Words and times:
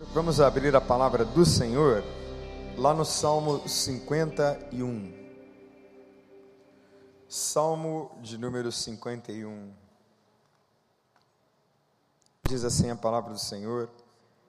Vamos 0.00 0.40
abrir 0.40 0.76
a 0.76 0.80
palavra 0.80 1.24
do 1.24 1.44
Senhor 1.44 2.04
lá 2.76 2.94
no 2.94 3.04
Salmo 3.04 3.68
51. 3.68 5.12
Salmo 7.28 8.16
de 8.22 8.38
número 8.38 8.70
51. 8.70 9.74
Diz 12.44 12.62
assim 12.62 12.90
a 12.90 12.96
palavra 12.96 13.32
do 13.32 13.40
Senhor, 13.40 13.90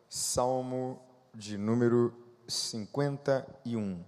Salmo 0.07 1.01
de 1.33 1.57
número 1.57 2.13
51. 2.47 4.05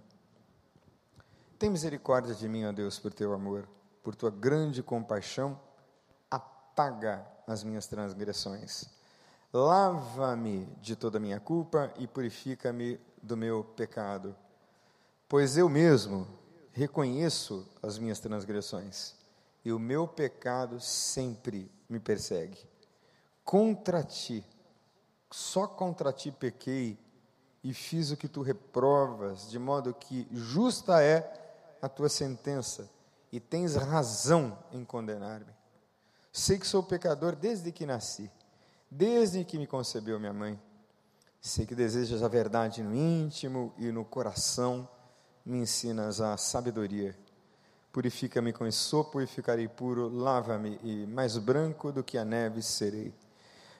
Tem 1.58 1.68
misericórdia 1.68 2.36
de 2.36 2.48
mim, 2.48 2.66
ó 2.66 2.72
Deus, 2.72 3.00
por 3.00 3.12
teu 3.12 3.32
amor, 3.32 3.68
por 4.00 4.14
tua 4.14 4.30
grande 4.30 4.80
compaixão, 4.80 5.60
apaga 6.30 7.26
as 7.48 7.64
minhas 7.64 7.88
transgressões 7.88 9.01
Lava-me 9.52 10.66
de 10.80 10.96
toda 10.96 11.18
a 11.18 11.20
minha 11.20 11.38
culpa 11.38 11.92
e 11.98 12.06
purifica-me 12.06 12.98
do 13.22 13.36
meu 13.36 13.62
pecado. 13.62 14.34
Pois 15.28 15.58
eu 15.58 15.68
mesmo 15.68 16.26
reconheço 16.72 17.68
as 17.82 17.98
minhas 17.98 18.18
transgressões 18.18 19.14
e 19.62 19.70
o 19.70 19.78
meu 19.78 20.08
pecado 20.08 20.80
sempre 20.80 21.70
me 21.86 22.00
persegue. 22.00 22.66
Contra 23.44 24.02
ti, 24.02 24.42
só 25.30 25.66
contra 25.66 26.14
ti 26.14 26.30
pequei 26.30 26.98
e 27.62 27.74
fiz 27.74 28.10
o 28.10 28.16
que 28.16 28.28
tu 28.28 28.40
reprovas, 28.40 29.50
de 29.50 29.58
modo 29.58 29.92
que 29.92 30.26
justa 30.32 31.02
é 31.02 31.30
a 31.82 31.90
tua 31.90 32.08
sentença 32.08 32.88
e 33.30 33.38
tens 33.38 33.74
razão 33.74 34.58
em 34.72 34.82
condenar-me. 34.82 35.52
Sei 36.32 36.58
que 36.58 36.66
sou 36.66 36.82
pecador 36.82 37.36
desde 37.36 37.70
que 37.70 37.84
nasci 37.84 38.30
desde 38.94 39.42
que 39.42 39.58
me 39.58 39.66
concebeu 39.66 40.20
minha 40.20 40.34
mãe. 40.34 40.60
Sei 41.40 41.64
que 41.64 41.74
desejas 41.74 42.22
a 42.22 42.28
verdade 42.28 42.82
no 42.82 42.94
íntimo 42.94 43.72
e 43.78 43.90
no 43.90 44.04
coração, 44.04 44.86
me 45.44 45.58
ensinas 45.58 46.20
a 46.20 46.36
sabedoria. 46.36 47.16
Purifica-me 47.90 48.52
com 48.52 48.66
esopo 48.66 49.20
e 49.20 49.26
ficarei 49.26 49.66
puro, 49.66 50.08
lava-me 50.08 50.78
e 50.82 51.06
mais 51.06 51.38
branco 51.38 51.90
do 51.90 52.04
que 52.04 52.18
a 52.18 52.24
neve 52.24 52.62
serei. 52.62 53.14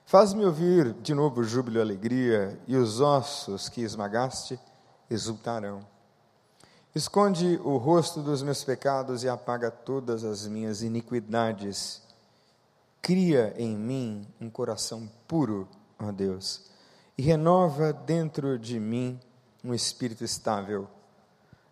Faz-me 0.07 0.45
ouvir 0.45 0.93
de 0.95 1.15
novo 1.15 1.45
júbilo 1.45 1.79
e 1.79 1.81
alegria, 1.81 2.59
e 2.67 2.75
os 2.75 3.01
ossos 3.01 3.69
que 3.69 3.83
esmagaste 3.83 4.59
exultarão. 5.09 5.87
Esconde 6.95 7.61
o 7.63 7.77
rosto 7.77 8.23
dos 8.23 8.43
meus 8.43 8.65
pecados 8.65 9.23
e 9.23 9.29
apaga 9.29 9.71
todas 9.71 10.25
as 10.25 10.47
minhas 10.47 10.83
iniquidades 10.83 12.02
Cria 13.03 13.53
em 13.57 13.77
mim 13.77 14.29
um 14.41 14.49
coração 14.49 15.11
puro, 15.27 15.69
ó 15.99 16.13
Deus, 16.13 16.71
e 17.19 17.23
renova 17.23 17.93
dentro 17.93 18.57
de 18.57 18.79
mim 18.79 19.19
um 19.65 19.75
espírito 19.75 20.23
estável. 20.23 20.89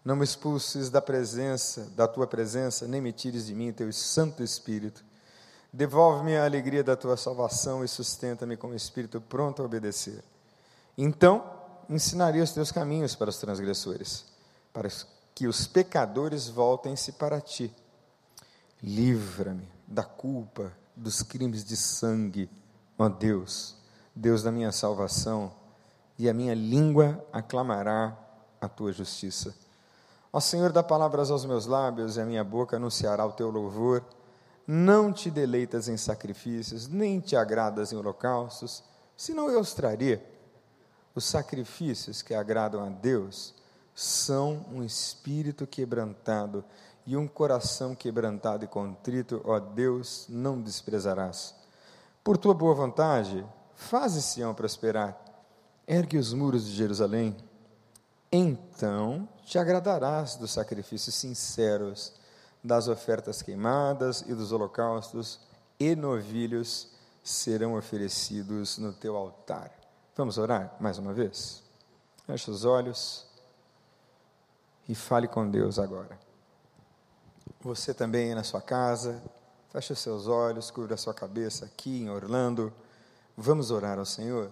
Não 0.05 0.17
me 0.17 0.25
expulses 0.25 0.91
da 0.91 1.01
presença, 1.01 1.89
da 1.95 2.09
tua 2.09 2.27
presença, 2.27 2.89
nem 2.89 3.01
me 3.01 3.13
tires 3.13 3.47
de 3.47 3.55
mim 3.55 3.73
teu 3.73 3.93
Santo 3.93 4.43
Espírito. 4.43 5.05
Devolve-me 5.73 6.37
a 6.37 6.45
alegria 6.45 6.83
da 6.83 6.97
tua 6.97 7.17
salvação 7.17 7.85
e 7.85 7.89
sustenta-me 7.89 8.57
com 8.57 8.71
o 8.71 8.75
espírito 8.75 9.21
pronto 9.21 9.63
a 9.63 9.67
obedecer. 9.67 10.25
Então, 10.99 11.49
ensinarei 11.89 12.41
os 12.41 12.51
teus 12.51 12.73
caminhos 12.73 13.15
para 13.15 13.31
os 13.31 13.39
transgressores, 13.39 14.25
para 14.73 14.89
que 15.33 15.47
os 15.47 15.69
pecadores 15.69 16.49
voltem-se 16.49 17.13
para 17.13 17.41
ti. 17.41 17.73
Livra-me 18.83 19.69
da 19.87 20.03
culpa 20.03 20.80
dos 20.97 21.23
crimes 21.23 21.65
de 21.65 21.77
sangue, 21.77 22.51
ó 22.99 23.09
Deus, 23.09 23.77
Deus 24.15 24.43
da 24.43 24.53
minha 24.53 24.73
salvação, 24.73 25.53
e 26.19 26.29
a 26.29 26.35
minha 26.35 26.55
língua 26.55 27.25
aclamará 27.33 28.17
a 28.61 28.69
tua 28.69 28.93
justiça. 28.93 29.55
Ó 30.33 30.39
Senhor, 30.39 30.71
dá 30.71 30.83
palavras 30.83 31.31
aos 31.31 31.45
meus 31.45 31.67
lábios, 31.67 32.17
e 32.17 32.21
a 32.21 32.27
minha 32.27 32.45
boca 32.45 32.77
anunciará 32.77 33.25
o 33.27 33.33
teu 33.33 33.51
louvor. 33.51 34.05
Não 34.67 35.13
te 35.13 35.31
deleitas 35.31 35.89
em 35.89 35.97
sacrifícios, 35.97 36.87
nem 36.87 37.19
te 37.19 37.35
agradas 37.35 37.93
em 37.93 37.97
holocaustos, 37.97 38.85
senão 39.17 39.51
eu 39.51 39.61
os 39.61 39.75
traria. 39.75 40.25
Os 41.15 41.25
sacrifícios 41.25 42.23
que 42.23 42.35
agradam 42.35 42.85
a 42.85 42.89
Deus 42.89 43.55
são 43.95 44.65
um 44.73 44.85
espírito 44.85 45.67
quebrantado 45.67 46.65
e 47.11 47.17
um 47.17 47.27
coração 47.27 47.93
quebrantado 47.93 48.65
e 48.65 48.69
contrito, 48.69 49.41
ó 49.45 49.59
Deus, 49.59 50.27
não 50.29 50.63
desprezarás. 50.63 51.57
Por 52.23 52.39
tua 52.39 52.55
boa 52.55 52.73
vontade, 52.73 53.45
faze 53.75 54.23
Sião 54.23 54.55
prosperar, 54.55 55.21
ergue 55.89 56.17
os 56.17 56.33
muros 56.33 56.65
de 56.65 56.71
Jerusalém. 56.71 57.37
Então 58.31 59.29
te 59.45 59.59
agradarás 59.59 60.37
dos 60.37 60.53
sacrifícios 60.53 61.17
sinceros, 61.17 62.13
das 62.63 62.87
ofertas 62.87 63.43
queimadas 63.43 64.21
e 64.29 64.33
dos 64.33 64.53
holocaustos, 64.53 65.41
e 65.81 65.97
novilhos 65.97 66.93
serão 67.25 67.77
oferecidos 67.77 68.79
no 68.79 68.93
teu 68.93 69.17
altar. 69.17 69.73
Vamos 70.15 70.39
orar 70.39 70.77
mais 70.79 70.97
uma 70.97 71.13
vez? 71.13 71.61
Feche 72.25 72.53
os 72.53 72.65
olhos 72.65 73.27
e 74.89 74.95
fale 74.95 75.27
com 75.27 75.51
Deus 75.51 75.77
agora. 75.77 76.30
Você 77.63 77.93
também 77.93 78.35
na 78.35 78.43
sua 78.43 78.63
casa, 78.63 79.23
feche 79.71 79.93
os 79.93 79.99
seus 79.99 80.27
olhos, 80.27 80.71
cubra 80.71 80.95
a 80.95 80.97
sua 80.97 81.13
cabeça 81.13 81.67
aqui 81.67 82.01
em 82.01 82.09
Orlando. 82.09 82.73
Vamos 83.37 83.71
orar 83.71 83.99
ao 83.99 84.07
Senhor. 84.07 84.51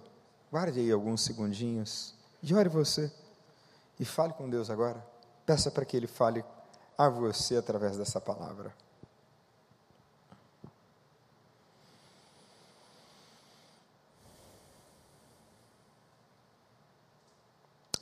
Guarde 0.52 0.80
aí 0.80 0.92
alguns 0.92 1.22
segundinhos 1.22 2.14
e 2.42 2.54
ore 2.54 2.68
você. 2.68 3.10
E 3.98 4.04
fale 4.04 4.34
com 4.34 4.48
Deus 4.48 4.68
agora. 4.68 5.02
Peça 5.46 5.70
para 5.70 5.86
que 5.86 5.96
Ele 5.96 6.06
fale 6.06 6.44
a 6.98 7.08
você 7.08 7.56
através 7.56 7.96
dessa 7.96 8.20
palavra. 8.20 8.74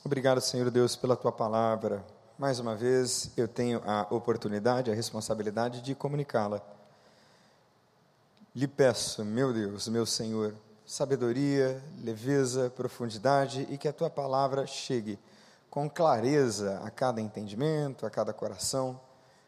Obrigado, 0.03 0.41
Senhor 0.41 0.69
Deus, 0.69 0.97
pela 0.97 1.15
tua 1.15 1.31
palavra 1.31 2.05
mais 2.37 2.59
uma 2.59 2.75
vez, 2.75 3.31
eu 3.35 3.47
tenho 3.47 3.81
a 3.83 4.05
oportunidade, 4.11 4.91
a 4.91 4.93
responsabilidade 4.93 5.81
de 5.81 5.95
comunicá-la. 5.95 6.61
Lhe 8.55 8.67
peço, 8.67 9.25
meu 9.25 9.51
Deus, 9.51 9.87
meu 9.87 10.05
Senhor, 10.05 10.53
sabedoria, 10.85 11.81
leveza, 12.03 12.69
profundidade 12.69 13.67
e 13.71 13.77
que 13.77 13.87
a 13.87 13.93
tua 13.93 14.09
palavra 14.09 14.67
chegue 14.67 15.17
com 15.67 15.89
clareza 15.89 16.79
a 16.83 16.91
cada 16.91 17.19
entendimento, 17.19 18.05
a 18.05 18.09
cada 18.09 18.31
coração, 18.31 18.99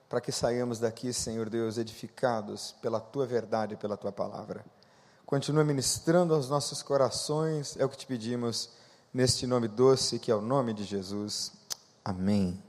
para 0.09 0.19
que 0.19 0.31
saiamos 0.31 0.79
daqui, 0.79 1.13
Senhor 1.13 1.47
Deus, 1.47 1.77
edificados 1.77 2.75
pela 2.81 2.99
tua 2.99 3.27
verdade 3.27 3.75
e 3.75 3.77
pela 3.77 3.95
tua 3.95 4.11
palavra. 4.11 4.65
Continua 5.27 5.63
ministrando 5.63 6.33
aos 6.33 6.49
nossos 6.49 6.81
corações, 6.81 7.77
é 7.77 7.85
o 7.85 7.89
que 7.89 7.97
te 7.97 8.07
pedimos, 8.07 8.71
neste 9.13 9.45
nome 9.45 9.67
doce 9.67 10.17
que 10.17 10.31
é 10.31 10.35
o 10.35 10.41
nome 10.41 10.73
de 10.73 10.83
Jesus. 10.83 11.58
Amém. 12.09 12.59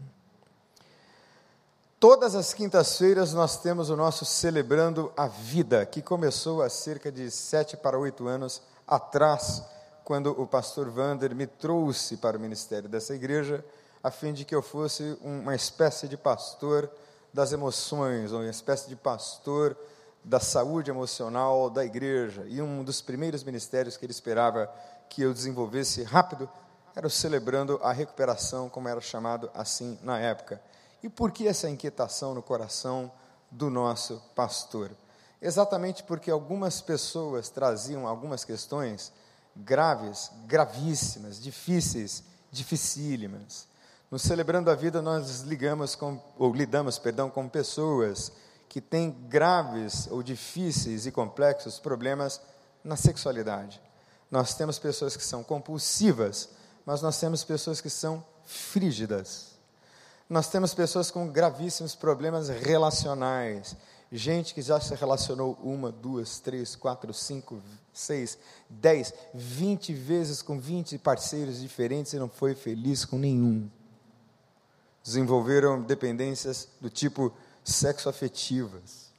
Todas 1.98 2.34
as 2.34 2.52
quintas-feiras 2.52 3.32
nós 3.32 3.56
temos 3.56 3.88
o 3.88 3.96
nosso 3.96 4.26
Celebrando 4.26 5.10
a 5.16 5.28
Vida, 5.28 5.86
que 5.86 6.02
começou 6.02 6.60
há 6.60 6.68
cerca 6.68 7.10
de 7.10 7.30
sete 7.30 7.74
para 7.74 7.98
oito 7.98 8.28
anos 8.28 8.60
atrás, 8.86 9.62
quando 10.04 10.38
o 10.38 10.46
pastor 10.46 10.90
Vander 10.90 11.34
me 11.34 11.46
trouxe 11.46 12.18
para 12.18 12.36
o 12.36 12.40
ministério 12.40 12.86
dessa 12.86 13.14
igreja, 13.14 13.64
a 14.04 14.10
fim 14.10 14.34
de 14.34 14.44
que 14.44 14.54
eu 14.54 14.60
fosse 14.60 15.16
uma 15.22 15.54
espécie 15.54 16.06
de 16.06 16.18
pastor 16.18 16.90
das 17.32 17.50
emoções, 17.50 18.32
uma 18.32 18.44
espécie 18.44 18.90
de 18.90 18.96
pastor 18.96 19.74
da 20.22 20.38
saúde 20.38 20.90
emocional 20.90 21.70
da 21.70 21.82
igreja. 21.82 22.44
E 22.46 22.60
um 22.60 22.84
dos 22.84 23.00
primeiros 23.00 23.42
ministérios 23.42 23.96
que 23.96 24.04
ele 24.04 24.12
esperava 24.12 24.70
que 25.08 25.22
eu 25.22 25.32
desenvolvesse 25.32 26.02
rápido 26.02 26.46
era 26.94 27.06
o 27.06 27.10
Celebrando 27.10 27.78
a 27.82 27.92
Recuperação, 27.92 28.68
como 28.68 28.88
era 28.88 29.00
chamado 29.00 29.50
assim 29.54 29.98
na 30.02 30.18
época. 30.18 30.60
E 31.02 31.08
por 31.08 31.30
que 31.30 31.46
essa 31.46 31.68
inquietação 31.68 32.34
no 32.34 32.42
coração 32.42 33.10
do 33.50 33.70
nosso 33.70 34.22
pastor? 34.34 34.90
Exatamente 35.40 36.02
porque 36.02 36.30
algumas 36.30 36.80
pessoas 36.82 37.48
traziam 37.48 38.06
algumas 38.06 38.44
questões 38.44 39.12
graves, 39.56 40.30
gravíssimas, 40.46 41.40
difíceis, 41.40 42.22
dificílimas. 42.50 43.66
No 44.10 44.18
Celebrando 44.18 44.70
a 44.70 44.74
Vida, 44.74 45.00
nós 45.00 45.40
ligamos 45.42 45.94
com, 45.94 46.20
ou 46.36 46.52
lidamos, 46.52 46.98
perdão, 46.98 47.30
com 47.30 47.48
pessoas 47.48 48.32
que 48.68 48.80
têm 48.80 49.10
graves 49.10 50.08
ou 50.10 50.22
difíceis 50.22 51.06
e 51.06 51.12
complexos 51.12 51.78
problemas 51.78 52.40
na 52.84 52.96
sexualidade. 52.96 53.80
Nós 54.30 54.54
temos 54.54 54.78
pessoas 54.78 55.16
que 55.16 55.24
são 55.24 55.42
compulsivas, 55.42 56.50
mas 56.84 57.02
nós 57.02 57.18
temos 57.18 57.44
pessoas 57.44 57.80
que 57.80 57.90
são 57.90 58.24
frígidas. 58.44 59.50
Nós 60.28 60.48
temos 60.48 60.74
pessoas 60.74 61.10
com 61.10 61.28
gravíssimos 61.28 61.94
problemas 61.94 62.48
relacionais, 62.48 63.76
Gente 64.12 64.54
que 64.54 64.60
já 64.60 64.80
se 64.80 64.92
relacionou 64.96 65.56
uma, 65.62 65.92
duas, 65.92 66.40
três, 66.40 66.74
quatro, 66.74 67.14
cinco, 67.14 67.62
seis, 67.92 68.36
dez, 68.68 69.14
vinte 69.32 69.92
vezes 69.94 70.42
com 70.42 70.58
vinte 70.58 70.98
parceiros 70.98 71.60
diferentes 71.60 72.12
e 72.12 72.18
não 72.18 72.28
foi 72.28 72.56
feliz 72.56 73.04
com 73.04 73.16
nenhum. 73.16 73.70
Desenvolveram 75.00 75.80
dependências 75.80 76.66
do 76.80 76.90
tipo 76.90 77.32
sexoafetivas. 77.62 79.10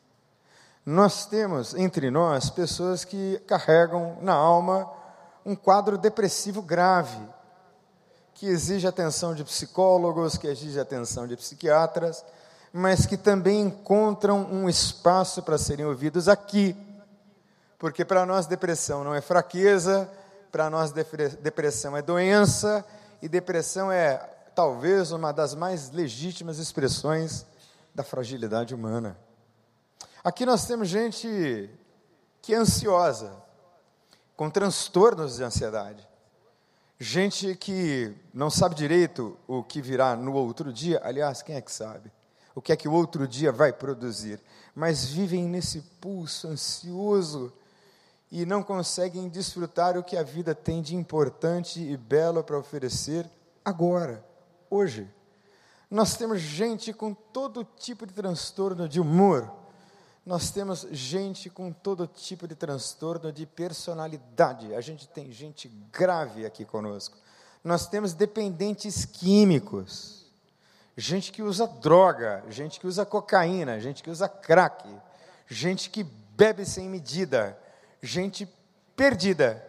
Nós 0.85 1.25
temos 1.25 1.73
entre 1.73 2.11
nós 2.11 2.49
pessoas 2.49 3.05
que 3.05 3.39
carregam 3.47 4.17
na 4.21 4.33
alma 4.33 4.91
um 5.45 5.55
quadro 5.55 5.97
depressivo 5.97 6.61
grave, 6.61 7.17
que 8.41 8.47
exige 8.47 8.87
atenção 8.87 9.35
de 9.35 9.43
psicólogos, 9.43 10.35
que 10.35 10.47
exige 10.47 10.79
atenção 10.79 11.27
de 11.27 11.37
psiquiatras, 11.37 12.25
mas 12.73 13.05
que 13.05 13.15
também 13.15 13.61
encontram 13.61 14.51
um 14.51 14.67
espaço 14.67 15.43
para 15.43 15.59
serem 15.59 15.85
ouvidos 15.85 16.27
aqui. 16.27 16.75
Porque 17.77 18.03
para 18.03 18.25
nós 18.25 18.47
depressão 18.47 19.03
não 19.03 19.13
é 19.13 19.21
fraqueza, 19.21 20.09
para 20.51 20.71
nós 20.71 20.91
depressão 20.91 21.95
é 21.95 22.01
doença, 22.01 22.83
e 23.21 23.29
depressão 23.29 23.91
é 23.91 24.17
talvez 24.55 25.11
uma 25.11 25.31
das 25.31 25.53
mais 25.53 25.91
legítimas 25.91 26.57
expressões 26.57 27.45
da 27.93 28.03
fragilidade 28.03 28.73
humana. 28.73 29.15
Aqui 30.23 30.47
nós 30.47 30.65
temos 30.65 30.87
gente 30.87 31.69
que 32.41 32.55
é 32.55 32.57
ansiosa, 32.57 33.33
com 34.35 34.49
transtornos 34.49 35.35
de 35.35 35.43
ansiedade. 35.43 36.09
Gente 37.03 37.55
que 37.55 38.13
não 38.31 38.51
sabe 38.51 38.75
direito 38.75 39.35
o 39.47 39.63
que 39.63 39.81
virá 39.81 40.15
no 40.15 40.33
outro 40.33 40.71
dia, 40.71 41.01
aliás, 41.03 41.41
quem 41.41 41.55
é 41.55 41.61
que 41.61 41.71
sabe? 41.71 42.11
O 42.53 42.61
que 42.61 42.71
é 42.71 42.75
que 42.75 42.87
o 42.87 42.93
outro 42.93 43.27
dia 43.27 43.51
vai 43.51 43.73
produzir? 43.73 44.39
Mas 44.75 45.05
vivem 45.05 45.45
nesse 45.45 45.81
pulso 45.99 46.47
ansioso 46.47 47.51
e 48.31 48.45
não 48.45 48.61
conseguem 48.61 49.27
desfrutar 49.29 49.97
o 49.97 50.03
que 50.03 50.15
a 50.15 50.21
vida 50.21 50.53
tem 50.53 50.79
de 50.79 50.95
importante 50.95 51.81
e 51.81 51.97
belo 51.97 52.43
para 52.43 52.59
oferecer 52.59 53.27
agora, 53.65 54.23
hoje. 54.69 55.09
Nós 55.89 56.15
temos 56.15 56.39
gente 56.39 56.93
com 56.93 57.15
todo 57.15 57.67
tipo 57.79 58.05
de 58.05 58.13
transtorno 58.13 58.87
de 58.87 58.99
humor, 59.01 59.51
nós 60.25 60.51
temos 60.51 60.87
gente 60.91 61.49
com 61.49 61.71
todo 61.71 62.05
tipo 62.05 62.47
de 62.47 62.55
transtorno 62.55 63.31
de 63.31 63.45
personalidade. 63.45 64.73
A 64.75 64.81
gente 64.81 65.07
tem 65.07 65.31
gente 65.31 65.67
grave 65.91 66.45
aqui 66.45 66.63
conosco. 66.63 67.17
Nós 67.63 67.87
temos 67.87 68.13
dependentes 68.13 69.05
químicos, 69.05 70.31
gente 70.95 71.31
que 71.31 71.41
usa 71.41 71.67
droga, 71.67 72.43
gente 72.49 72.79
que 72.79 72.87
usa 72.87 73.05
cocaína, 73.05 73.79
gente 73.79 74.03
que 74.03 74.09
usa 74.09 74.27
crack, 74.27 74.87
gente 75.47 75.89
que 75.89 76.03
bebe 76.03 76.65
sem 76.65 76.87
medida, 76.89 77.57
gente 78.01 78.47
perdida, 78.95 79.67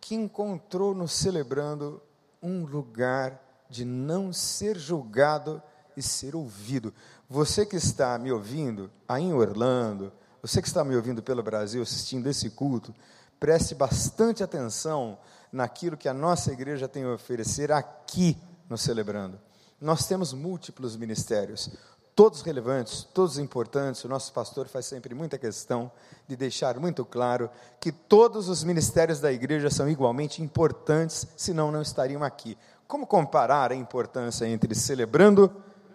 que 0.00 0.14
encontrou 0.14 0.94
no 0.94 1.06
celebrando 1.06 2.02
um 2.42 2.64
lugar 2.64 3.40
de 3.68 3.84
não 3.84 4.32
ser 4.32 4.76
julgado 4.76 5.62
e 5.96 6.02
ser 6.02 6.34
ouvido. 6.34 6.92
Você 7.32 7.64
que 7.64 7.76
está 7.76 8.18
me 8.18 8.32
ouvindo 8.32 8.90
aí 9.08 9.22
em 9.22 9.32
Orlando, 9.32 10.12
você 10.42 10.60
que 10.60 10.66
está 10.66 10.82
me 10.82 10.96
ouvindo 10.96 11.22
pelo 11.22 11.44
Brasil, 11.44 11.80
assistindo 11.80 12.28
esse 12.28 12.50
culto, 12.50 12.92
preste 13.38 13.72
bastante 13.72 14.42
atenção 14.42 15.16
naquilo 15.52 15.96
que 15.96 16.08
a 16.08 16.12
nossa 16.12 16.52
igreja 16.52 16.88
tem 16.88 17.04
a 17.04 17.12
oferecer 17.12 17.70
aqui 17.70 18.36
no 18.68 18.76
Celebrando. 18.76 19.38
Nós 19.80 20.08
temos 20.08 20.32
múltiplos 20.32 20.96
ministérios, 20.96 21.70
todos 22.16 22.42
relevantes, 22.42 23.06
todos 23.14 23.38
importantes. 23.38 24.02
O 24.02 24.08
nosso 24.08 24.32
pastor 24.32 24.66
faz 24.66 24.86
sempre 24.86 25.14
muita 25.14 25.38
questão 25.38 25.88
de 26.26 26.34
deixar 26.34 26.80
muito 26.80 27.04
claro 27.04 27.48
que 27.78 27.92
todos 27.92 28.48
os 28.48 28.64
ministérios 28.64 29.20
da 29.20 29.30
igreja 29.30 29.70
são 29.70 29.88
igualmente 29.88 30.42
importantes, 30.42 31.28
senão 31.36 31.70
não 31.70 31.80
estariam 31.80 32.24
aqui. 32.24 32.58
Como 32.88 33.06
comparar 33.06 33.70
a 33.70 33.76
importância 33.76 34.48
entre 34.48 34.74
celebrando, 34.74 35.48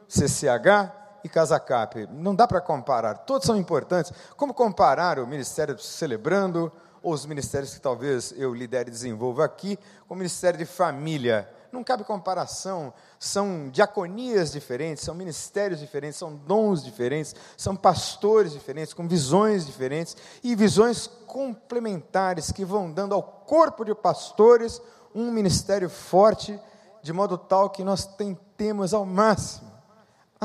CCH 0.07 1.03
e 1.25 1.29
Casacap. 1.29 2.07
Não 2.11 2.35
dá 2.35 2.47
para 2.47 2.61
comparar, 2.61 3.17
todos 3.17 3.47
são 3.47 3.57
importantes. 3.57 4.13
Como 4.37 4.53
comparar 4.53 5.17
o 5.17 5.25
Ministério 5.25 5.77
Celebrando, 5.79 6.71
ou 7.01 7.13
os 7.13 7.25
ministérios 7.25 7.73
que 7.73 7.81
talvez 7.81 8.31
eu 8.37 8.53
lidere 8.53 8.89
e 8.89 8.91
desenvolva 8.91 9.43
aqui, 9.43 9.77
com 10.07 10.13
o 10.13 10.17
Ministério 10.17 10.59
de 10.59 10.65
Família? 10.65 11.49
Não 11.71 11.83
cabe 11.83 12.03
comparação, 12.03 12.93
são 13.19 13.69
diaconias 13.69 14.51
diferentes, 14.51 15.03
são 15.03 15.15
ministérios 15.15 15.79
diferentes, 15.79 16.17
são 16.17 16.35
dons 16.35 16.83
diferentes, 16.83 17.35
são 17.57 17.75
pastores 17.75 18.51
diferentes, 18.53 18.93
com 18.93 19.07
visões 19.07 19.65
diferentes 19.65 20.15
e 20.43 20.55
visões 20.55 21.07
complementares 21.25 22.51
que 22.51 22.63
vão 22.63 22.91
dando 22.91 23.15
ao 23.15 23.23
corpo 23.23 23.83
de 23.83 23.95
pastores 23.95 24.79
um 25.13 25.31
ministério 25.31 25.89
forte, 25.89 26.59
de 27.01 27.11
modo 27.11 27.35
tal 27.35 27.71
que 27.71 27.83
nós 27.83 28.05
tentemos 28.05 28.93
ao 28.93 29.05
máximo 29.05 29.74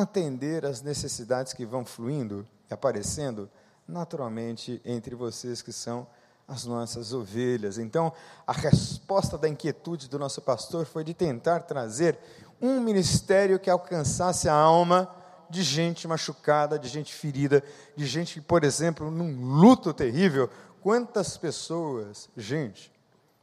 atender 0.01 0.65
às 0.65 0.83
necessidades 0.83 1.53
que 1.53 1.65
vão 1.65 1.85
fluindo 1.85 2.47
e 2.71 2.75
aparecendo 2.75 3.49
naturalmente 3.87 4.81
entre 4.85 5.15
vocês 5.15 5.63
que 5.63 5.73
são 5.73 6.07
as 6.47 6.65
nossas 6.65 7.13
ovelhas. 7.13 7.79
Então, 7.79 8.13
a 8.47 8.53
resposta 8.53 9.39
da 9.39 9.49
inquietude 9.49 10.09
do 10.09 10.19
nosso 10.19 10.43
pastor 10.43 10.85
foi 10.85 11.05
de 11.05 11.15
tentar 11.15 11.61
trazer 11.61 12.19
um 12.61 12.81
ministério 12.81 13.59
que 13.59 13.71
alcançasse 13.71 14.49
a 14.49 14.55
alma 14.55 15.09
de 15.49 15.63
gente 15.63 16.07
machucada, 16.07 16.79
de 16.79 16.89
gente 16.89 17.15
ferida, 17.15 17.63
de 17.97 18.07
gente 18.07 18.35
que, 18.35 18.41
por 18.41 18.65
exemplo, 18.65 19.11
num 19.11 19.61
luto 19.61 19.93
terrível, 19.93 20.51
quantas 20.81 21.37
pessoas, 21.37 22.29
gente, 22.37 22.93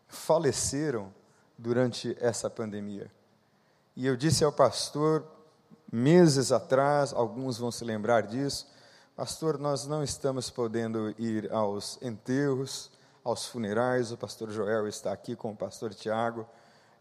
faleceram 0.07 1.13
durante 1.57 2.15
essa 2.19 2.49
pandemia. 2.49 3.11
E 3.95 4.05
eu 4.05 4.15
disse 4.15 4.43
ao 4.43 4.51
pastor, 4.51 5.25
meses 5.91 6.51
atrás, 6.51 7.13
alguns 7.13 7.57
vão 7.57 7.71
se 7.71 7.83
lembrar 7.83 8.23
disso, 8.23 8.67
pastor, 9.15 9.57
nós 9.57 9.87
não 9.87 10.03
estamos 10.03 10.49
podendo 10.49 11.13
ir 11.17 11.51
aos 11.51 11.97
enterros, 12.01 12.91
aos 13.23 13.45
funerais, 13.45 14.11
o 14.11 14.17
pastor 14.17 14.49
Joel 14.51 14.87
está 14.87 15.11
aqui 15.11 15.35
com 15.35 15.51
o 15.51 15.55
pastor 15.55 15.93
Tiago, 15.93 16.47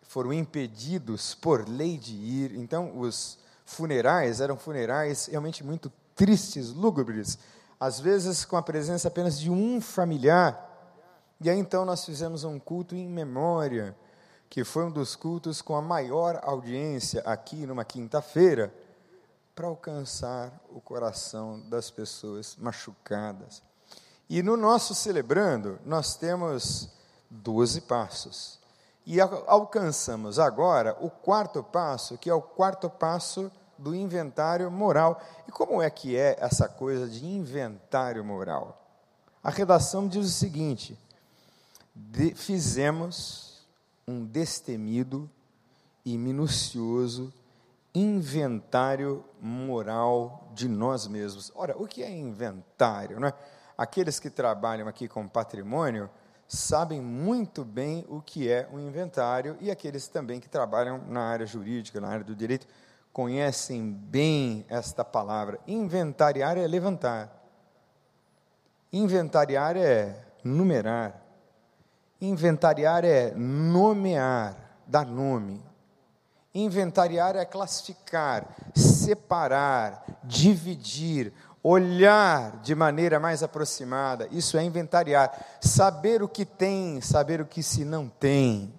foram 0.03 0.33
impedidos 0.33 1.35
por 1.35 1.69
lei 1.69 1.99
de 1.99 2.15
ir, 2.15 2.57
então 2.57 2.99
os 2.99 3.39
funerais 3.65 4.41
eram 4.41 4.57
funerais 4.57 5.27
realmente 5.27 5.65
muito 5.65 5.93
tristes, 6.15 6.73
lúgubres, 6.73 7.39
às 7.79 8.01
vezes 8.01 8.45
com 8.45 8.57
a 8.57 8.63
presença 8.63 9.09
apenas 9.09 9.39
de 9.39 9.51
um 9.51 9.81
familiar, 9.81 10.63
e 11.41 11.51
aí 11.51 11.59
então 11.59 11.85
nós 11.85 12.05
fizemos 12.05 12.45
um 12.45 12.59
culto 12.59 12.95
em 12.95 13.09
memória, 13.09 13.95
que 14.49 14.65
foi 14.65 14.85
um 14.85 14.91
dos 14.91 15.17
cultos 15.17 15.61
com 15.61 15.77
a 15.77 15.83
maior 15.83 16.41
audiência 16.43 17.23
aqui 17.23 17.67
numa 17.67 17.85
quinta-feira, 17.85 18.73
para 19.55 19.69
alcançar 19.69 20.53
o 20.69 20.81
coração 20.81 21.61
das 21.69 21.91
pessoas 21.91 22.57
machucadas. 22.57 23.63
E 24.29 24.43
no 24.43 24.57
nosso 24.57 24.95
celebrando, 24.95 25.79
nós 25.85 26.15
temos 26.15 26.91
12 27.31 27.81
passos. 27.83 28.59
E 29.07 29.21
alcançamos 29.21 30.39
agora 30.39 30.97
o 31.01 31.09
quarto 31.09 31.63
passo, 31.63 32.19
que 32.19 32.29
é 32.29 32.35
o 32.35 32.43
quarto 32.43 32.91
passo 32.91 33.51
do 33.79 33.95
inventário 33.95 34.71
moral. 34.71 35.23
E 35.47 35.53
como 35.53 35.81
é 35.81 35.89
que 35.89 36.17
é 36.17 36.37
essa 36.41 36.69
coisa 36.69 37.09
de 37.09 37.25
inventário 37.25 38.25
moral? 38.25 38.83
A 39.43 39.51
redação 39.51 40.09
diz 40.09 40.27
o 40.27 40.31
seguinte: 40.31 40.99
de, 41.95 42.35
fizemos 42.35 43.56
um 44.07 44.25
destemido 44.25 45.29
e 46.05 46.17
minucioso 46.17 47.33
inventário 47.95 49.25
moral 49.41 50.51
de 50.55 50.69
nós 50.69 51.09
mesmos. 51.09 51.51
Ora, 51.55 51.75
o 51.77 51.87
que 51.87 52.03
é 52.03 52.11
inventário? 52.11 53.19
Não 53.19 53.29
é? 53.29 53.35
Aqueles 53.77 54.21
que 54.21 54.31
trabalham 54.31 54.87
aqui 54.87 55.09
com 55.09 55.27
patrimônio 55.27 56.11
sabem 56.47 57.01
muito 57.01 57.65
bem 57.65 58.05
o 58.09 58.21
que 58.21 58.51
é 58.51 58.69
um 58.73 58.79
inventário 58.79 59.57
e 59.61 59.71
aqueles 59.71 60.09
também 60.09 60.41
que 60.41 60.49
trabalham 60.49 60.99
na 61.09 61.23
área 61.23 61.47
jurídica, 61.47 62.01
na 62.01 62.09
área 62.09 62.25
do 62.25 62.37
direito, 62.37 62.67
conhecem 63.13 63.91
bem 63.91 64.65
esta 64.69 65.05
palavra. 65.05 65.59
Inventariar 65.67 66.59
é 66.59 66.67
levantar. 66.67 67.33
Inventariar 68.93 69.77
é 69.77 70.23
numerar. 70.45 71.26
Inventariar 72.21 73.05
é 73.05 73.33
nomear, 73.35 74.57
dar 74.87 75.07
nome. 75.07 75.63
Inventariar 76.55 77.37
é 77.37 77.45
classificar, 77.45 78.47
separar, 78.75 80.05
dividir, 80.25 81.33
olhar 81.63 82.59
de 82.63 82.75
maneira 82.75 83.21
mais 83.21 83.43
aproximada. 83.43 84.29
Isso 84.31 84.57
é 84.57 84.65
inventariar. 84.65 85.31
Saber 85.61 86.23
o 86.23 86.29
que 86.29 86.47
tem, 86.47 87.01
saber 87.01 87.41
o 87.41 87.47
que 87.47 87.63
se 87.63 87.85
não 87.85 88.09
tem. 88.09 88.73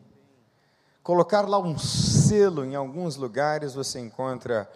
Colocar 1.04 1.48
lá 1.48 1.60
um 1.60 1.78
selo, 1.78 2.66
em 2.66 2.76
alguns 2.76 3.16
lugares 3.16 3.76
você 3.76 4.00
encontra 4.00 4.70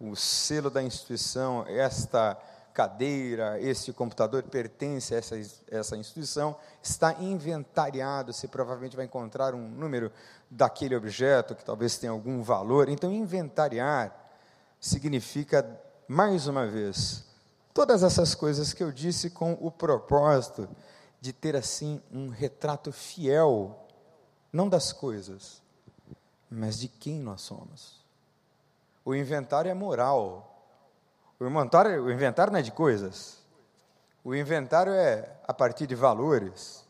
o 0.00 0.16
selo 0.16 0.70
da 0.70 0.82
instituição, 0.82 1.64
esta 1.68 2.36
cadeira, 2.78 3.60
este 3.60 3.92
computador 3.92 4.44
pertence 4.44 5.12
a 5.12 5.18
essa, 5.18 5.34
essa 5.68 5.96
instituição, 5.96 6.56
está 6.80 7.12
inventariado, 7.14 8.32
você 8.32 8.46
provavelmente 8.46 8.94
vai 8.94 9.04
encontrar 9.04 9.52
um 9.52 9.68
número 9.68 10.12
daquele 10.48 10.94
objeto 10.94 11.56
que 11.56 11.64
talvez 11.64 11.98
tenha 11.98 12.12
algum 12.12 12.40
valor. 12.40 12.88
Então, 12.88 13.10
inventariar 13.10 14.14
significa, 14.78 15.68
mais 16.06 16.46
uma 16.46 16.68
vez, 16.68 17.24
todas 17.74 18.04
essas 18.04 18.32
coisas 18.32 18.72
que 18.72 18.84
eu 18.84 18.92
disse 18.92 19.28
com 19.30 19.58
o 19.60 19.72
propósito 19.72 20.68
de 21.20 21.32
ter 21.32 21.56
assim 21.56 22.00
um 22.12 22.28
retrato 22.28 22.92
fiel, 22.92 23.88
não 24.52 24.68
das 24.68 24.92
coisas, 24.92 25.60
mas 26.48 26.78
de 26.78 26.86
quem 26.86 27.18
nós 27.18 27.40
somos. 27.40 28.06
O 29.04 29.16
inventário 29.16 29.68
é 29.68 29.74
moral. 29.74 30.57
O 31.40 31.46
inventário, 31.46 32.04
o 32.04 32.12
inventário 32.12 32.52
não 32.52 32.58
é 32.58 32.62
de 32.62 32.72
coisas. 32.72 33.38
O 34.24 34.34
inventário 34.34 34.92
é 34.92 35.30
a 35.46 35.54
partir 35.54 35.86
de 35.86 35.94
valores. 35.94 36.84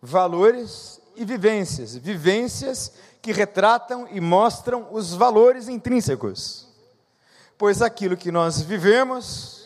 Valores 0.00 1.00
e 1.16 1.24
vivências. 1.24 1.96
Vivências 1.96 2.92
que 3.20 3.32
retratam 3.32 4.06
e 4.10 4.20
mostram 4.20 4.88
os 4.92 5.12
valores 5.12 5.68
intrínsecos. 5.68 6.68
Pois 7.58 7.82
aquilo 7.82 8.16
que 8.16 8.30
nós 8.30 8.60
vivemos 8.60 9.56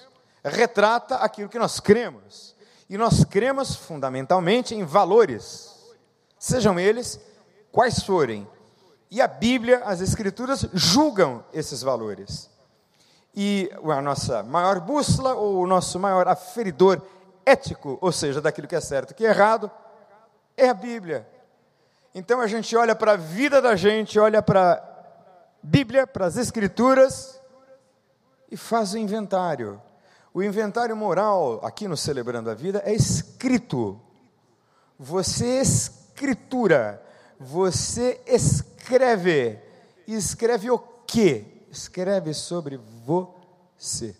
retrata 0.44 1.16
aquilo 1.16 1.48
que 1.48 1.58
nós 1.58 1.80
cremos. 1.80 2.54
E 2.88 2.96
nós 2.96 3.24
cremos 3.24 3.74
fundamentalmente 3.76 4.74
em 4.74 4.84
valores, 4.84 5.76
sejam 6.38 6.78
eles 6.78 7.20
quais 7.70 8.02
forem. 8.02 8.48
E 9.10 9.20
a 9.20 9.28
Bíblia, 9.28 9.82
as 9.84 10.00
Escrituras, 10.00 10.66
julgam 10.72 11.44
esses 11.52 11.82
valores. 11.82 12.50
E 13.34 13.70
a 13.84 14.02
nossa 14.02 14.42
maior 14.42 14.80
bússola, 14.80 15.34
ou 15.34 15.62
o 15.62 15.66
nosso 15.66 15.98
maior 15.98 16.26
aferidor 16.26 17.00
ético, 17.46 17.98
ou 18.00 18.12
seja, 18.12 18.40
daquilo 18.40 18.66
que 18.66 18.76
é 18.76 18.80
certo 18.80 19.12
e 19.12 19.14
que 19.14 19.24
é 19.24 19.30
errado, 19.30 19.70
é 20.56 20.68
a 20.68 20.74
Bíblia. 20.74 21.26
Então 22.14 22.40
a 22.40 22.46
gente 22.46 22.76
olha 22.76 22.94
para 22.94 23.12
a 23.12 23.16
vida 23.16 23.62
da 23.62 23.76
gente, 23.76 24.18
olha 24.18 24.42
para 24.42 24.72
a 24.72 24.82
Bíblia, 25.62 26.06
para 26.06 26.26
as 26.26 26.36
Escrituras 26.36 27.40
e 28.50 28.56
faz 28.56 28.92
o 28.94 28.98
inventário. 28.98 29.80
O 30.34 30.42
inventário 30.42 30.96
moral, 30.96 31.60
aqui 31.64 31.88
no 31.88 31.96
Celebrando 31.96 32.50
a 32.50 32.54
Vida, 32.54 32.82
é 32.84 32.92
escrito. 32.92 34.00
Você 34.98 35.60
escritura, 35.60 37.02
você 37.38 38.20
escreve. 38.26 39.58
E 40.06 40.14
escreve 40.14 40.70
o 40.70 40.78
quê? 40.78 41.44
Escreve 41.70 42.34
sobre 42.34 42.78
você. 43.10 44.14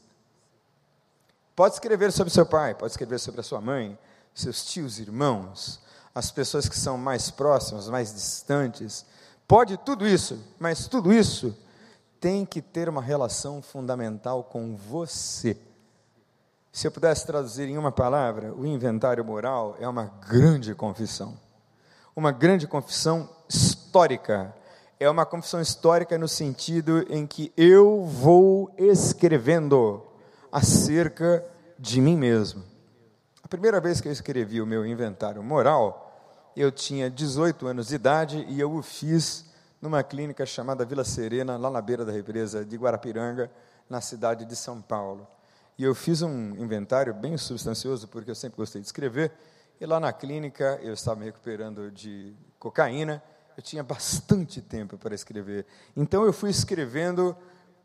Pode 1.54 1.75
escrever 1.75 2.11
sobre 2.11 2.32
seu 2.32 2.44
pai, 2.44 2.75
pode 2.75 2.92
escrever 2.92 3.18
sobre 3.18 3.40
a 3.40 3.44
sua 3.44 3.61
mãe, 3.61 3.97
seus 4.35 4.64
tios, 4.64 4.99
irmãos, 4.99 5.80
as 6.14 6.30
pessoas 6.30 6.68
que 6.68 6.76
são 6.76 6.97
mais 6.99 7.30
próximas, 7.30 7.88
mais 7.88 8.12
distantes. 8.12 9.04
Pode 9.47 9.76
tudo 9.76 10.06
isso, 10.06 10.42
mas 10.59 10.88
tudo 10.88 11.12
isso 11.12 11.56
tem 12.18 12.44
que 12.44 12.61
ter 12.61 12.88
uma 12.88 13.02
relação 13.02 13.62
fundamental 13.62 14.42
com 14.44 14.76
você. 14.76 15.56
Se 16.73 16.87
eu 16.87 16.90
pudesse 16.90 17.26
traduzir 17.26 17.68
em 17.68 17.78
uma 17.78 17.92
palavra, 17.92 18.52
o 18.54 18.66
inventário 18.66 19.25
moral 19.25 19.76
é 19.78 19.88
uma 19.88 20.06
grande 20.28 20.75
confissão. 20.75 21.38
Uma 22.14 22.32
grande 22.32 22.66
confissão 22.66 23.28
histórica. 23.49 24.54
É 25.02 25.09
uma 25.09 25.25
confissão 25.25 25.62
histórica 25.62 26.19
no 26.19 26.28
sentido 26.28 27.07
em 27.09 27.26
que 27.26 27.50
eu 27.57 28.04
vou 28.04 28.71
escrevendo 28.76 30.07
acerca 30.52 31.42
de 31.78 32.02
mim 32.02 32.19
mesmo. 32.19 32.62
A 33.42 33.49
primeira 33.49 33.80
vez 33.80 33.99
que 33.99 34.09
eu 34.09 34.12
escrevi 34.12 34.61
o 34.61 34.66
meu 34.66 34.85
inventário 34.85 35.42
moral, 35.42 36.52
eu 36.54 36.71
tinha 36.71 37.09
18 37.09 37.66
anos 37.66 37.88
de 37.88 37.95
idade 37.95 38.45
e 38.47 38.61
eu 38.61 38.71
o 38.75 38.83
fiz 38.83 39.47
numa 39.80 40.02
clínica 40.02 40.45
chamada 40.45 40.85
Vila 40.85 41.02
Serena, 41.02 41.57
lá 41.57 41.71
na 41.71 41.80
beira 41.80 42.04
da 42.04 42.12
represa 42.12 42.62
de 42.62 42.76
Guarapiranga, 42.76 43.50
na 43.88 44.02
cidade 44.02 44.45
de 44.45 44.54
São 44.54 44.83
Paulo. 44.83 45.26
E 45.78 45.83
eu 45.83 45.95
fiz 45.95 46.21
um 46.21 46.50
inventário 46.59 47.14
bem 47.14 47.38
substancioso, 47.38 48.07
porque 48.07 48.30
eu 48.30 48.35
sempre 48.35 48.59
gostei 48.59 48.83
de 48.83 48.87
escrever. 48.87 49.33
E 49.80 49.87
lá 49.87 49.99
na 49.99 50.12
clínica, 50.12 50.78
eu 50.83 50.92
estava 50.92 51.21
me 51.21 51.25
recuperando 51.25 51.90
de 51.90 52.37
cocaína, 52.59 53.23
eu 53.57 53.62
tinha 53.62 53.83
bastante 53.83 54.61
tempo 54.61 54.97
para 54.97 55.14
escrever. 55.14 55.66
Então 55.97 56.25
eu 56.25 56.33
fui 56.33 56.50
escrevendo 56.50 57.37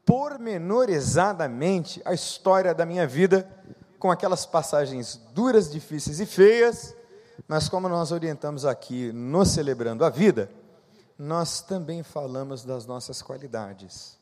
pormenorizadamente 0.05 2.01
a 2.05 2.13
história 2.13 2.73
da 2.73 2.85
minha 2.85 3.07
vida, 3.07 3.49
com 3.97 4.11
aquelas 4.11 4.45
passagens 4.45 5.19
duras, 5.33 5.71
difíceis 5.71 6.19
e 6.19 6.25
feias, 6.25 6.95
mas 7.47 7.67
como 7.67 7.89
nós 7.89 8.11
orientamos 8.11 8.65
aqui 8.65 9.11
no 9.11 9.45
Celebrando 9.45 10.05
a 10.05 10.09
Vida, 10.09 10.49
nós 11.17 11.61
também 11.61 12.03
falamos 12.03 12.63
das 12.63 12.85
nossas 12.85 13.21
qualidades 13.21 14.15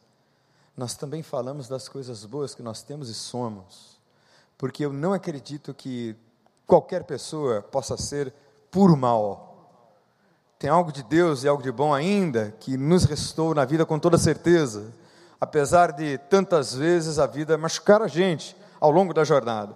nós 0.76 0.96
também 0.96 1.22
falamos 1.22 1.68
das 1.68 1.88
coisas 1.88 2.26
boas 2.26 2.56
que 2.56 2.64
nós 2.64 2.82
temos 2.82 3.08
e 3.08 3.14
somos, 3.14 4.00
porque 4.58 4.84
eu 4.84 4.92
não 4.92 5.14
acredito 5.14 5.74
que 5.74 6.16
qualquer 6.66 7.04
pessoa 7.04 7.62
possa 7.62 7.96
ser 7.96 8.34
puro 8.72 8.98
mal. 8.98 9.52
Tem 10.63 10.70
algo 10.70 10.93
de 10.93 11.03
Deus 11.03 11.43
e 11.43 11.48
algo 11.50 11.62
de 11.62 11.74
bom 11.74 11.93
ainda 11.93 12.55
que 12.58 12.77
nos 12.77 13.03
restou 13.03 13.53
na 13.53 13.65
vida 13.65 13.86
com 13.86 14.00
toda 14.00 14.17
certeza, 14.17 14.93
apesar 15.38 15.91
de 15.91 16.17
tantas 16.17 16.74
vezes 16.74 17.20
a 17.20 17.27
vida 17.27 17.58
machucar 17.58 18.01
a 18.01 18.08
gente 18.08 18.55
ao 18.79 18.89
longo 18.89 19.13
da 19.13 19.25
jornada. 19.25 19.75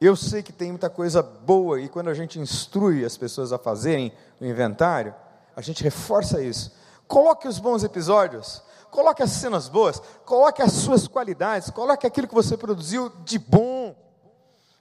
Eu 0.00 0.16
sei 0.16 0.42
que 0.42 0.52
tem 0.52 0.70
muita 0.70 0.90
coisa 0.90 1.22
boa 1.22 1.80
e 1.80 1.88
quando 1.88 2.08
a 2.08 2.14
gente 2.14 2.40
instrui 2.40 3.04
as 3.04 3.16
pessoas 3.16 3.52
a 3.52 3.58
fazerem 3.58 4.12
o 4.40 4.44
inventário, 4.44 5.14
a 5.54 5.60
gente 5.60 5.84
reforça 5.84 6.42
isso. 6.42 6.72
Coloque 7.06 7.46
os 7.46 7.60
bons 7.60 7.84
episódios, 7.84 8.60
Coloque 8.90 9.22
as 9.22 9.30
cenas 9.30 9.68
boas, 9.68 10.02
coloque 10.24 10.62
as 10.62 10.72
suas 10.72 11.06
qualidades, 11.06 11.70
coloque 11.70 12.08
aquilo 12.08 12.26
que 12.26 12.34
você 12.34 12.56
produziu 12.56 13.12
de 13.24 13.38
bom. 13.38 13.94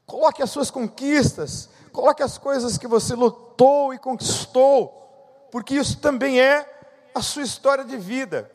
Coloque 0.04 0.42
as 0.42 0.50
suas 0.50 0.72
conquistas, 0.72 1.70
coloque 1.92 2.24
as 2.24 2.40
coisas 2.40 2.76
que 2.76 2.88
você 2.88 3.14
lutou 3.14 3.94
e 3.94 4.00
conquistou, 4.00 5.07
porque 5.52 5.76
isso 5.76 6.00
também 6.00 6.40
é 6.40 6.66
a 7.14 7.22
sua 7.22 7.44
história 7.44 7.84
de 7.84 7.98
vida. 7.98 8.52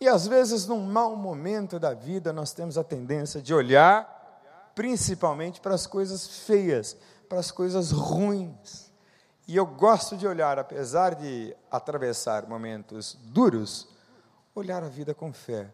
E 0.00 0.08
às 0.08 0.26
vezes, 0.26 0.66
num 0.66 0.80
mau 0.80 1.14
momento 1.14 1.78
da 1.78 1.94
vida, 1.94 2.32
nós 2.32 2.52
temos 2.52 2.76
a 2.76 2.82
tendência 2.82 3.40
de 3.40 3.54
olhar 3.54 4.20
principalmente 4.74 5.60
para 5.60 5.74
as 5.74 5.86
coisas 5.86 6.26
feias, 6.26 6.96
para 7.28 7.38
as 7.38 7.50
coisas 7.50 7.90
ruins. 7.90 8.90
E 9.46 9.56
eu 9.56 9.66
gosto 9.66 10.16
de 10.16 10.26
olhar, 10.26 10.58
apesar 10.58 11.14
de 11.14 11.54
atravessar 11.70 12.48
momentos 12.48 13.18
duros, 13.24 13.88
olhar 14.54 14.82
a 14.82 14.88
vida 14.88 15.14
com 15.14 15.32
fé, 15.32 15.72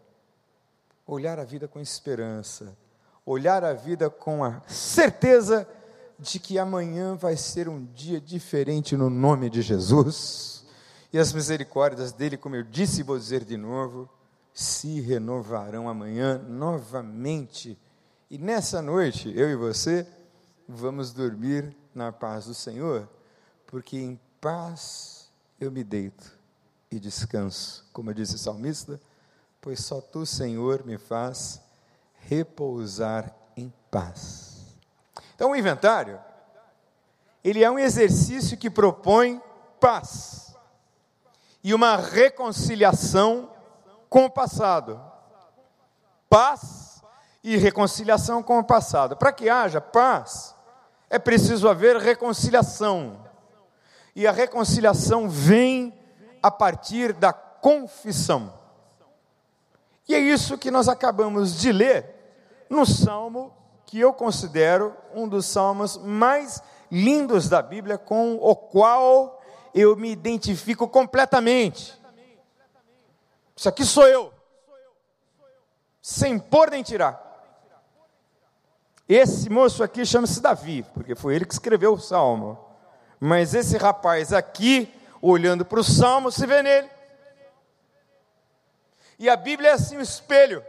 olhar 1.05 1.39
a 1.39 1.43
vida 1.43 1.67
com 1.67 1.79
esperança, 1.79 2.77
olhar 3.25 3.63
a 3.63 3.73
vida 3.73 4.09
com 4.09 4.43
a 4.43 4.61
certeza 4.67 5.67
de 6.19 6.37
que 6.37 6.59
amanhã 6.59 7.15
vai 7.15 7.37
ser 7.37 7.69
um 7.69 7.85
dia 7.85 8.19
diferente 8.19 8.97
no 8.97 9.09
nome 9.09 9.49
de 9.49 9.61
Jesus. 9.61 10.65
E 11.13 11.17
as 11.17 11.31
misericórdias 11.31 12.11
dele, 12.11 12.37
como 12.37 12.55
eu 12.55 12.63
disse 12.63 12.99
e 12.99 13.03
vou 13.03 13.17
dizer 13.17 13.45
de 13.45 13.55
novo, 13.55 14.09
se 14.53 14.99
renovarão 14.99 15.87
amanhã 15.87 16.37
novamente. 16.37 17.79
E 18.29 18.37
nessa 18.37 18.81
noite, 18.81 19.31
eu 19.35 19.49
e 19.49 19.55
você, 19.55 20.05
vamos 20.67 21.13
dormir 21.13 21.75
na 21.95 22.11
paz 22.11 22.45
do 22.45 22.53
Senhor, 22.53 23.09
porque 23.65 23.97
em 23.97 24.19
paz 24.41 25.29
eu 25.59 25.71
me 25.71 25.83
deito 25.83 26.37
e 26.91 26.99
descanso. 26.99 27.85
Como 27.93 28.13
disse 28.13 28.35
o 28.35 28.39
salmista, 28.39 28.99
pois 29.61 29.79
só 29.79 30.01
tu, 30.01 30.25
Senhor, 30.25 30.85
me 30.85 30.97
faz 30.97 31.61
repousar 32.19 33.33
em 33.55 33.73
paz. 33.89 34.48
Então, 35.39 35.51
o 35.51 35.55
inventário, 35.55 36.19
ele 37.41 37.63
é 37.63 37.71
um 37.71 37.79
exercício 37.79 38.57
que 38.57 38.69
propõe 38.69 39.41
paz 39.79 40.53
e 41.63 41.73
uma 41.73 41.95
reconciliação 41.95 43.49
com 44.09 44.25
o 44.25 44.29
passado. 44.29 45.01
Paz 46.29 47.01
e 47.41 47.55
reconciliação 47.55 48.43
com 48.43 48.59
o 48.59 48.63
passado. 48.65 49.15
Para 49.15 49.31
que 49.31 49.49
haja 49.49 49.79
paz, 49.79 50.53
é 51.09 51.17
preciso 51.17 51.69
haver 51.69 51.95
reconciliação. 51.95 53.25
E 54.13 54.27
a 54.27 54.33
reconciliação 54.33 55.29
vem 55.29 55.97
a 56.43 56.51
partir 56.51 57.13
da 57.13 57.31
confissão. 57.31 58.53
E 60.05 60.13
é 60.13 60.19
isso 60.19 60.57
que 60.57 60.69
nós 60.69 60.89
acabamos 60.89 61.57
de 61.57 61.71
ler 61.71 62.13
no 62.69 62.85
salmo 62.85 63.57
que 63.89 63.99
eu 63.99 64.13
considero 64.13 64.95
um 65.15 65.27
dos 65.27 65.47
salmos 65.47 65.97
mais 65.97 66.61
lindos 66.91 67.49
da 67.49 67.59
Bíblia, 67.59 67.97
com 67.97 68.35
o 68.35 68.55
qual 68.55 69.41
eu 69.73 69.95
me 69.95 70.11
identifico 70.11 70.87
completamente. 70.87 71.99
Isso 73.55 73.67
aqui 73.67 73.83
sou 73.83 74.07
eu, 74.07 74.31
sem 75.99 76.37
pôr 76.37 76.69
nem 76.69 76.83
tirar. 76.83 77.19
Esse 79.07 79.49
moço 79.49 79.83
aqui 79.83 80.05
chama-se 80.05 80.39
Davi, 80.39 80.85
porque 80.93 81.15
foi 81.15 81.35
ele 81.35 81.45
que 81.45 81.53
escreveu 81.53 81.93
o 81.93 81.99
salmo. 81.99 82.63
Mas 83.19 83.55
esse 83.55 83.75
rapaz 83.75 84.31
aqui, 84.31 84.93
olhando 85.19 85.65
para 85.65 85.79
o 85.79 85.83
salmo, 85.83 86.31
se 86.31 86.45
vê 86.45 86.61
nele. 86.61 86.87
E 89.17 89.27
a 89.27 89.35
Bíblia 89.35 89.71
é 89.71 89.73
assim 89.73 89.97
um 89.97 90.01
espelho. 90.01 90.63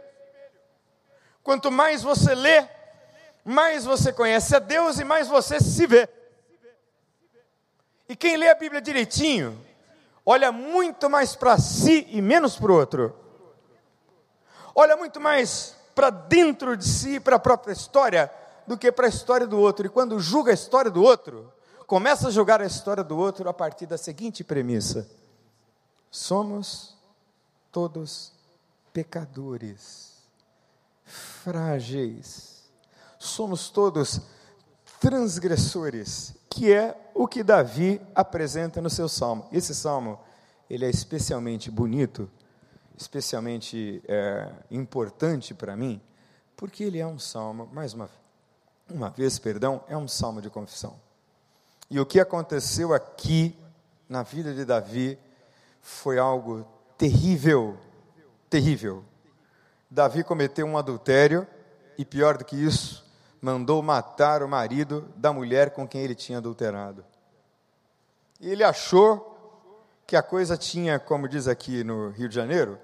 Quanto 1.43 1.69
mais 1.69 2.01
você 2.01 2.33
lê, 2.33 2.67
mais 3.43 3.85
você 3.85 4.13
conhece 4.13 4.55
a 4.55 4.59
Deus 4.59 4.99
e 4.99 5.03
mais 5.03 5.27
você 5.27 5.59
se 5.59 5.85
vê. 5.87 6.07
E 8.07 8.15
quem 8.15 8.37
lê 8.37 8.49
a 8.49 8.55
Bíblia 8.55 8.81
direitinho, 8.81 9.57
olha 10.25 10.51
muito 10.51 11.09
mais 11.09 11.35
para 11.35 11.57
si 11.57 12.05
e 12.09 12.21
menos 12.21 12.57
para 12.57 12.71
o 12.71 12.75
outro. 12.75 13.15
Olha 14.75 14.95
muito 14.95 15.19
mais 15.19 15.75
para 15.95 16.09
dentro 16.09 16.75
de 16.75 16.85
si, 16.85 17.19
para 17.19 17.35
a 17.35 17.39
própria 17.39 17.73
história, 17.73 18.31
do 18.67 18.77
que 18.77 18.91
para 18.91 19.05
a 19.05 19.09
história 19.09 19.47
do 19.47 19.59
outro. 19.59 19.85
E 19.85 19.89
quando 19.89 20.19
julga 20.19 20.51
a 20.51 20.53
história 20.53 20.91
do 20.91 21.01
outro, 21.01 21.51
começa 21.87 22.27
a 22.27 22.31
julgar 22.31 22.61
a 22.61 22.65
história 22.65 23.03
do 23.03 23.17
outro 23.17 23.47
a 23.49 23.53
partir 23.53 23.85
da 23.85 23.97
seguinte 23.97 24.43
premissa: 24.43 25.09
somos 26.09 26.97
todos 27.71 28.33
pecadores, 28.93 30.17
frágeis, 31.05 32.50
somos 33.21 33.69
todos 33.69 34.21
transgressores, 34.99 36.33
que 36.49 36.71
é 36.73 36.95
o 37.13 37.27
que 37.27 37.43
Davi 37.43 38.01
apresenta 38.15 38.81
no 38.81 38.89
seu 38.89 39.07
salmo. 39.07 39.47
Esse 39.51 39.75
salmo, 39.75 40.19
ele 40.69 40.85
é 40.85 40.89
especialmente 40.89 41.69
bonito, 41.69 42.29
especialmente 42.97 44.01
é, 44.07 44.51
importante 44.71 45.53
para 45.53 45.75
mim, 45.75 46.01
porque 46.57 46.83
ele 46.83 46.99
é 46.99 47.05
um 47.05 47.19
salmo, 47.19 47.69
mais 47.71 47.93
uma, 47.93 48.09
uma 48.89 49.09
vez, 49.09 49.37
perdão, 49.37 49.83
é 49.87 49.95
um 49.95 50.07
salmo 50.07 50.41
de 50.41 50.49
confissão. 50.49 50.95
E 51.89 51.99
o 51.99 52.05
que 52.05 52.19
aconteceu 52.19 52.93
aqui 52.93 53.55
na 54.09 54.23
vida 54.23 54.53
de 54.53 54.65
Davi 54.65 55.17
foi 55.81 56.17
algo 56.17 56.65
terrível, 56.97 57.77
terrível. 58.49 59.03
Davi 59.89 60.23
cometeu 60.23 60.65
um 60.65 60.77
adultério 60.77 61.45
e 61.97 62.05
pior 62.05 62.37
do 62.37 62.45
que 62.45 62.55
isso, 62.55 63.10
mandou 63.41 63.81
matar 63.81 64.43
o 64.43 64.47
marido 64.47 65.11
da 65.15 65.33
mulher 65.33 65.71
com 65.71 65.87
quem 65.87 66.01
ele 66.01 66.13
tinha 66.13 66.37
adulterado. 66.37 67.03
E 68.39 68.47
ele 68.47 68.63
achou 68.63 69.27
que 70.05 70.15
a 70.15 70.21
coisa 70.21 70.55
tinha, 70.55 70.99
como 70.99 71.27
diz 71.27 71.47
aqui 71.47 71.83
no 71.83 72.09
Rio 72.09 72.29
de 72.29 72.35
Janeiro, 72.35 72.77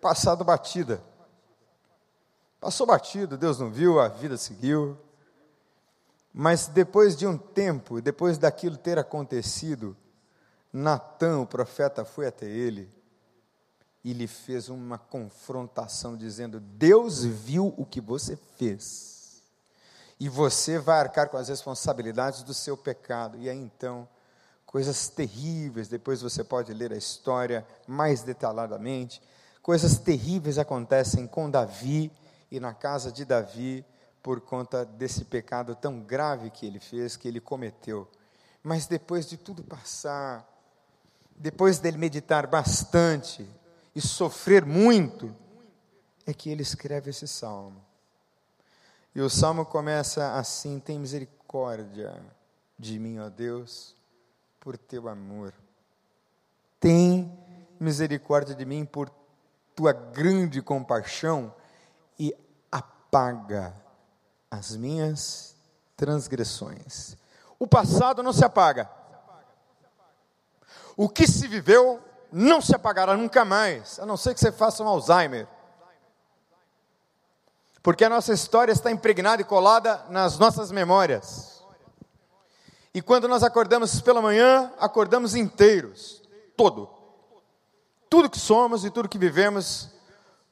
passado 0.00 0.44
batida. 0.44 1.02
Passou 2.60 2.86
batido, 2.86 3.38
Deus 3.38 3.58
não 3.58 3.70
viu, 3.70 3.98
a 3.98 4.08
vida 4.08 4.36
seguiu. 4.36 4.98
Mas 6.32 6.66
depois 6.66 7.16
de 7.16 7.26
um 7.26 7.36
tempo, 7.36 8.00
depois 8.00 8.38
daquilo 8.38 8.76
ter 8.76 8.98
acontecido, 8.98 9.96
Natan, 10.72 11.40
o 11.40 11.46
profeta, 11.46 12.04
foi 12.04 12.26
até 12.26 12.46
ele 12.46 12.90
e 14.04 14.12
lhe 14.12 14.26
fez 14.26 14.68
uma 14.68 14.98
confrontação, 14.98 16.16
dizendo: 16.16 16.58
Deus 16.58 17.24
viu 17.24 17.74
o 17.76 17.84
que 17.84 18.00
você 18.00 18.36
fez 18.56 19.11
e 20.22 20.28
você 20.28 20.78
vai 20.78 21.00
arcar 21.00 21.28
com 21.28 21.36
as 21.36 21.48
responsabilidades 21.48 22.44
do 22.44 22.54
seu 22.54 22.76
pecado. 22.76 23.36
E 23.40 23.50
aí 23.50 23.58
então, 23.58 24.08
coisas 24.64 25.08
terríveis, 25.08 25.88
depois 25.88 26.22
você 26.22 26.44
pode 26.44 26.72
ler 26.72 26.92
a 26.92 26.96
história 26.96 27.66
mais 27.88 28.22
detalhadamente. 28.22 29.20
Coisas 29.60 29.98
terríveis 29.98 30.58
acontecem 30.58 31.26
com 31.26 31.50
Davi 31.50 32.08
e 32.52 32.60
na 32.60 32.72
casa 32.72 33.10
de 33.10 33.24
Davi 33.24 33.84
por 34.22 34.40
conta 34.40 34.84
desse 34.84 35.24
pecado 35.24 35.74
tão 35.74 35.98
grave 35.98 36.50
que 36.50 36.66
ele 36.66 36.78
fez, 36.78 37.16
que 37.16 37.26
ele 37.26 37.40
cometeu. 37.40 38.08
Mas 38.62 38.86
depois 38.86 39.28
de 39.28 39.36
tudo 39.36 39.64
passar, 39.64 40.48
depois 41.34 41.80
dele 41.80 41.98
meditar 41.98 42.46
bastante 42.46 43.44
e 43.92 44.00
sofrer 44.00 44.64
muito, 44.64 45.34
é 46.24 46.32
que 46.32 46.48
ele 46.48 46.62
escreve 46.62 47.10
esse 47.10 47.26
salmo. 47.26 47.90
E 49.14 49.20
o 49.20 49.28
salmo 49.28 49.66
começa 49.66 50.34
assim: 50.34 50.80
Tem 50.80 50.98
misericórdia 50.98 52.22
de 52.78 52.98
mim, 52.98 53.18
ó 53.18 53.28
Deus, 53.28 53.94
por 54.58 54.78
teu 54.78 55.08
amor. 55.08 55.52
Tem 56.80 57.38
misericórdia 57.78 58.54
de 58.54 58.64
mim 58.64 58.84
por 58.84 59.10
tua 59.74 59.92
grande 59.92 60.62
compaixão 60.62 61.54
e 62.18 62.34
apaga 62.70 63.74
as 64.50 64.74
minhas 64.76 65.56
transgressões. 65.96 67.16
O 67.58 67.66
passado 67.66 68.22
não 68.22 68.32
se 68.32 68.44
apaga. 68.44 68.90
O 70.96 71.08
que 71.08 71.26
se 71.26 71.46
viveu 71.46 72.00
não 72.30 72.60
se 72.60 72.74
apagará 72.74 73.16
nunca 73.16 73.44
mais, 73.44 73.98
a 73.98 74.06
não 74.06 74.16
ser 74.16 74.34
que 74.34 74.40
você 74.40 74.50
faça 74.50 74.82
um 74.82 74.88
Alzheimer 74.88 75.46
porque 77.82 78.04
a 78.04 78.08
nossa 78.08 78.32
história 78.32 78.72
está 78.72 78.90
impregnada 78.90 79.42
e 79.42 79.44
colada 79.44 80.04
nas 80.08 80.38
nossas 80.38 80.70
memórias. 80.70 81.62
E 82.94 83.02
quando 83.02 83.26
nós 83.26 83.42
acordamos 83.42 84.00
pela 84.00 84.22
manhã, 84.22 84.72
acordamos 84.78 85.34
inteiros, 85.34 86.22
todo. 86.56 86.88
Tudo 88.08 88.30
que 88.30 88.38
somos 88.38 88.84
e 88.84 88.90
tudo 88.90 89.08
que 89.08 89.18
vivemos 89.18 89.90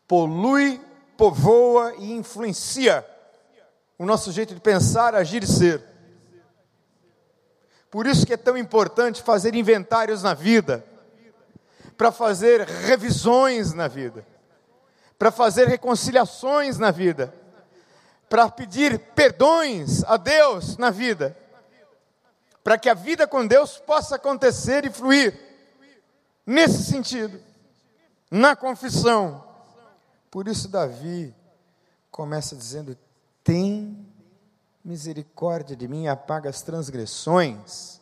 polui, 0.09 0.81
povoa 1.16 1.95
e 1.99 2.12
influencia 2.12 3.07
o 3.97 4.05
nosso 4.05 4.33
jeito 4.33 4.55
de 4.55 4.61
pensar, 4.61 5.14
agir 5.14 5.45
e 5.45 5.47
ser. 5.47 5.85
Por 7.90 8.07
isso 8.07 8.27
que 8.27 8.33
é 8.33 8.37
tão 8.37 8.57
importante 8.57 9.23
fazer 9.23 9.55
inventários 9.55 10.23
na 10.23 10.33
vida, 10.33 10.85
para 11.97 12.11
fazer 12.11 12.62
revisões 12.62 13.73
na 13.75 13.87
vida 13.87 14.25
para 15.20 15.30
fazer 15.30 15.68
reconciliações 15.68 16.78
na 16.78 16.90
vida, 16.90 17.35
para 18.26 18.50
pedir 18.50 18.98
perdões 19.14 20.02
a 20.04 20.16
Deus 20.16 20.78
na 20.78 20.88
vida, 20.88 21.37
para 22.64 22.78
que 22.78 22.88
a 22.88 22.94
vida 22.94 23.26
com 23.26 23.46
Deus 23.46 23.76
possa 23.76 24.16
acontecer 24.16 24.87
e 24.87 24.90
fluir. 24.90 25.38
Nesse 26.46 26.85
sentido, 26.85 27.38
na 28.30 28.56
confissão. 28.56 29.46
Por 30.30 30.48
isso, 30.48 30.68
Davi 30.68 31.35
começa 32.11 32.56
dizendo: 32.56 32.96
Tem 33.44 34.11
misericórdia 34.83 35.76
de 35.76 35.87
mim, 35.87 36.09
apaga 36.09 36.48
as 36.48 36.62
transgressões, 36.62 38.00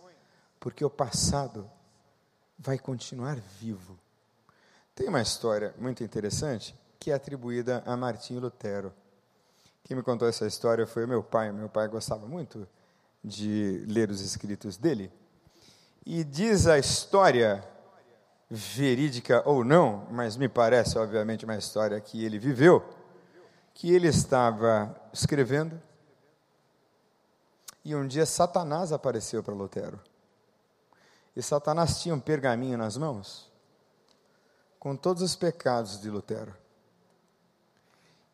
porque 0.60 0.84
o 0.84 0.90
passado 0.90 1.68
vai 2.56 2.78
continuar 2.78 3.40
vivo. 3.58 3.98
Tem 4.94 5.08
uma 5.08 5.20
história 5.20 5.74
muito 5.78 6.04
interessante 6.04 6.76
que 6.98 7.10
é 7.10 7.14
atribuída 7.14 7.82
a 7.86 7.96
Martinho 7.96 8.40
Lutero. 8.40 8.92
Quem 9.84 9.96
me 9.96 10.02
contou 10.02 10.28
essa 10.28 10.46
história 10.46 10.86
foi 10.86 11.06
meu 11.06 11.22
pai. 11.22 11.52
Meu 11.52 11.68
pai 11.68 11.88
gostava 11.88 12.26
muito 12.26 12.68
de 13.22 13.84
ler 13.88 14.10
os 14.10 14.20
escritos 14.20 14.76
dele. 14.76 15.12
E 16.04 16.24
diz 16.24 16.66
a 16.66 16.78
história, 16.78 17.64
verídica 18.50 19.42
ou 19.46 19.64
não, 19.64 20.06
mas 20.10 20.36
me 20.36 20.48
parece, 20.48 20.98
obviamente, 20.98 21.44
uma 21.44 21.56
história 21.56 22.00
que 22.00 22.24
ele 22.24 22.38
viveu, 22.38 22.82
que 23.74 23.92
ele 23.92 24.08
estava 24.08 24.94
escrevendo 25.12 25.80
e 27.88 27.94
um 27.94 28.06
dia 28.06 28.26
Satanás 28.26 28.92
apareceu 28.92 29.42
para 29.42 29.54
Lutero. 29.54 29.98
E 31.34 31.42
Satanás 31.42 32.02
tinha 32.02 32.14
um 32.14 32.20
pergaminho 32.20 32.76
nas 32.76 32.98
mãos 32.98 33.50
com 34.78 34.94
todos 34.94 35.22
os 35.22 35.34
pecados 35.34 35.98
de 35.98 36.10
Lutero. 36.10 36.54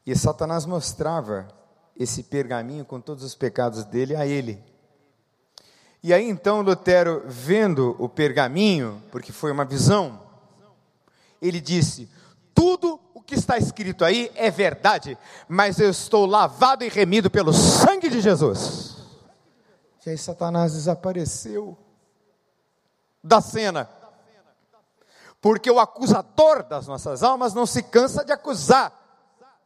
E 0.07 0.15
Satanás 0.15 0.67
mostrava 0.67 1.49
esse 1.97 2.25
pergaminho 2.25 2.85
com 2.85 3.01
todos 3.01 3.25
os 3.25 3.35
pecados 3.35 3.85
dele 3.85 4.15
a 4.15 4.27
ele. 4.27 4.63
E 6.03 6.13
aí 6.13 6.29
então 6.29 6.61
Lutero, 6.61 7.23
vendo 7.27 7.97
o 7.99 8.09
pergaminho, 8.09 9.03
porque 9.11 9.33
foi 9.33 9.51
uma 9.51 9.65
visão, 9.65 10.21
ele 11.41 11.61
disse: 11.61 12.11
Tudo 12.55 13.01
o 13.15 13.23
que 13.23 13.35
está 13.35 13.57
escrito 13.57 14.05
aí 14.05 14.31
é 14.35 14.51
verdade, 14.51 15.17
mas 15.49 15.79
eu 15.79 15.89
estou 15.89 16.27
lavado 16.27 16.85
e 16.85 16.89
remido 16.89 17.31
pelo 17.31 17.55
sangue 17.55 18.11
de 18.11 18.21
Jesus. 18.21 18.97
E 20.05 20.11
aí 20.11 20.19
Satanás 20.19 20.75
desapareceu 20.75 21.79
da 23.23 23.41
cena. 23.41 23.89
Porque 25.41 25.71
o 25.71 25.81
acusador 25.81 26.63
das 26.63 26.87
nossas 26.87 27.23
almas 27.23 27.55
não 27.55 27.65
se 27.65 27.83
cansa 27.83 28.23
de 28.23 28.33
acusar 28.33 29.04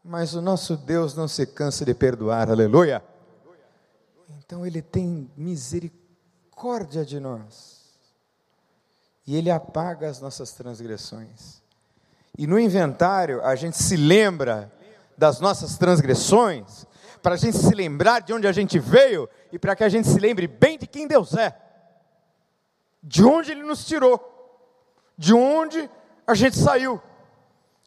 mas 0.04 0.34
o 0.34 0.40
nosso 0.40 0.76
Deus 0.76 1.14
não 1.14 1.28
se 1.28 1.46
cansa 1.46 1.84
de 1.84 1.94
perdoar, 1.94 2.50
aleluia. 2.50 3.02
Então 4.38 4.66
Ele 4.66 4.80
tem 4.80 5.30
misericórdia 5.36 7.04
de 7.04 7.20
nós, 7.20 7.94
e 9.26 9.36
Ele 9.36 9.50
apaga 9.50 10.08
as 10.08 10.20
nossas 10.20 10.52
transgressões. 10.52 11.62
E 12.36 12.46
no 12.46 12.58
inventário, 12.58 13.44
a 13.44 13.54
gente 13.54 13.76
se 13.76 13.96
lembra 13.96 14.72
das 15.16 15.40
nossas 15.40 15.76
transgressões, 15.76 16.86
para 17.20 17.34
a 17.34 17.38
gente 17.38 17.56
se 17.56 17.74
lembrar 17.74 18.20
de 18.20 18.32
onde 18.32 18.46
a 18.46 18.52
gente 18.52 18.78
veio 18.78 19.28
e 19.52 19.58
para 19.58 19.74
que 19.74 19.82
a 19.82 19.88
gente 19.88 20.06
se 20.06 20.18
lembre 20.18 20.46
bem 20.46 20.78
de 20.78 20.86
quem 20.86 21.06
Deus 21.06 21.34
é, 21.34 21.54
de 23.02 23.24
onde 23.24 23.50
Ele 23.50 23.62
nos 23.62 23.84
tirou, 23.84 24.18
de 25.16 25.34
onde 25.34 25.90
a 26.26 26.34
gente 26.34 26.56
saiu. 26.56 27.02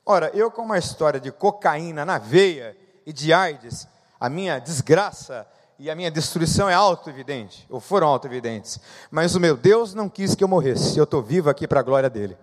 Ora, 0.05 0.29
eu 0.33 0.49
com 0.49 0.63
uma 0.63 0.77
história 0.77 1.19
de 1.19 1.31
cocaína 1.31 2.03
na 2.03 2.17
veia 2.17 2.77
e 3.05 3.13
de 3.13 3.31
AIDS, 3.31 3.87
a 4.19 4.29
minha 4.29 4.59
desgraça 4.59 5.47
e 5.77 5.89
a 5.89 5.95
minha 5.95 6.11
destruição 6.11 6.69
é 6.69 6.73
auto-evidente, 6.73 7.65
ou 7.69 7.79
foram 7.79 8.07
auto-evidentes. 8.07 8.79
Mas 9.09 9.35
o 9.35 9.39
meu 9.39 9.57
Deus 9.57 9.93
não 9.93 10.07
quis 10.07 10.35
que 10.35 10.43
eu 10.43 10.47
morresse, 10.47 10.97
eu 10.97 11.05
estou 11.05 11.21
vivo 11.21 11.49
aqui 11.49 11.67
para 11.67 11.79
a 11.79 11.83
glória 11.83 12.09
dele. 12.09 12.37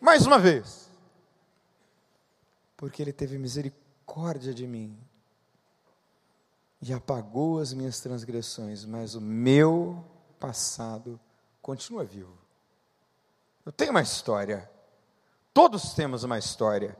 Mais 0.00 0.24
uma 0.24 0.38
vez. 0.38 0.88
Porque 2.76 3.02
ele 3.02 3.12
teve 3.12 3.36
misericórdia 3.38 4.54
de 4.54 4.66
mim 4.66 4.96
e 6.80 6.92
apagou 6.92 7.58
as 7.58 7.72
minhas 7.72 7.98
transgressões, 7.98 8.84
mas 8.84 9.16
o 9.16 9.20
meu 9.20 10.04
passado 10.38 11.18
continua 11.60 12.04
vivo. 12.04 12.38
Eu 13.66 13.72
tenho 13.72 13.90
uma 13.90 14.00
história. 14.00 14.70
Todos 15.58 15.92
temos 15.92 16.22
uma 16.22 16.38
história. 16.38 16.96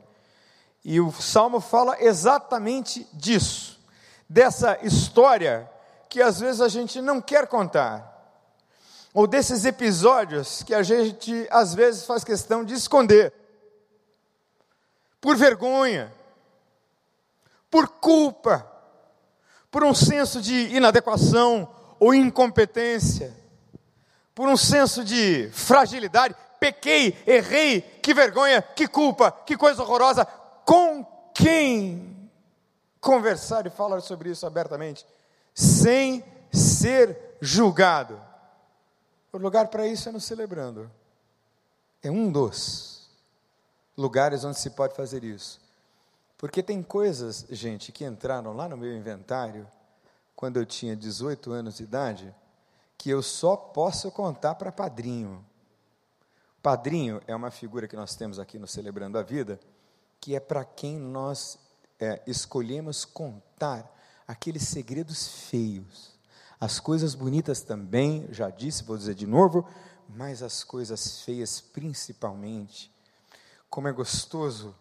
E 0.83 0.99
o 0.99 1.13
salmo 1.13 1.61
fala 1.61 1.95
exatamente 2.03 3.07
disso 3.13 3.79
dessa 4.27 4.77
história 4.85 5.71
que 6.09 6.21
às 6.21 6.41
vezes 6.41 6.59
a 6.59 6.67
gente 6.67 6.99
não 6.99 7.21
quer 7.21 7.47
contar, 7.47 8.37
ou 9.13 9.25
desses 9.25 9.63
episódios 9.63 10.61
que 10.61 10.73
a 10.73 10.83
gente 10.83 11.47
às 11.49 11.73
vezes 11.73 12.05
faz 12.05 12.25
questão 12.25 12.65
de 12.65 12.73
esconder, 12.73 13.33
por 15.21 15.37
vergonha, 15.37 16.13
por 17.71 17.87
culpa, 17.87 18.69
por 19.71 19.85
um 19.85 19.95
senso 19.95 20.41
de 20.41 20.75
inadequação 20.75 21.73
ou 21.97 22.13
incompetência, 22.13 23.33
por 24.35 24.49
um 24.49 24.57
senso 24.57 25.01
de 25.01 25.49
fragilidade, 25.53 26.35
pequei, 26.59 27.17
errei, 27.25 27.81
que 27.81 28.13
vergonha, 28.13 28.61
que 28.61 28.87
culpa, 28.87 29.31
que 29.31 29.57
coisa 29.57 29.81
horrorosa. 29.81 30.25
Com 30.65 31.05
quem 31.33 32.29
conversar 32.99 33.65
e 33.65 33.69
falar 33.69 34.01
sobre 34.01 34.29
isso 34.29 34.45
abertamente, 34.45 35.05
sem 35.53 36.23
ser 36.51 37.37
julgado. 37.41 38.21
O 39.31 39.37
lugar 39.37 39.67
para 39.67 39.87
isso 39.87 40.09
é 40.09 40.11
no 40.11 40.19
celebrando. 40.19 40.89
É 42.01 42.09
um 42.09 42.31
dos 42.31 43.09
lugares 43.97 44.43
onde 44.43 44.59
se 44.59 44.69
pode 44.71 44.95
fazer 44.95 45.23
isso. 45.23 45.59
Porque 46.37 46.63
tem 46.63 46.81
coisas, 46.81 47.45
gente, 47.49 47.91
que 47.91 48.05
entraram 48.05 48.53
lá 48.53 48.69
no 48.69 48.77
meu 48.77 48.95
inventário 48.95 49.67
quando 50.35 50.57
eu 50.57 50.65
tinha 50.65 50.95
18 50.95 51.51
anos 51.51 51.77
de 51.77 51.83
idade, 51.83 52.33
que 52.97 53.09
eu 53.09 53.21
só 53.21 53.57
posso 53.57 54.09
contar 54.09 54.55
para 54.55 54.71
padrinho. 54.71 55.45
Padrinho 56.61 57.21
é 57.25 57.33
uma 57.33 57.51
figura 57.51 57.87
que 57.87 57.95
nós 57.95 58.15
temos 58.15 58.37
aqui 58.37 58.59
no 58.59 58.67
Celebrando 58.67 59.17
a 59.17 59.23
Vida, 59.23 59.59
que 60.19 60.35
é 60.35 60.39
para 60.39 60.65
quem 60.65 60.97
nós 60.97 61.57
é, 61.97 62.21
escolhemos 62.27 63.05
contar 63.05 63.89
aqueles 64.27 64.63
segredos 64.63 65.27
feios. 65.49 66.19
As 66.59 66.77
coisas 66.77 67.15
bonitas 67.15 67.61
também, 67.61 68.27
já 68.31 68.49
disse, 68.49 68.83
vou 68.83 68.97
dizer 68.97 69.15
de 69.15 69.25
novo, 69.25 69.65
mas 70.09 70.43
as 70.43 70.61
coisas 70.63 71.21
feias 71.21 71.61
principalmente. 71.61 72.93
Como 73.69 73.87
é 73.87 73.93
gostoso 73.93 74.75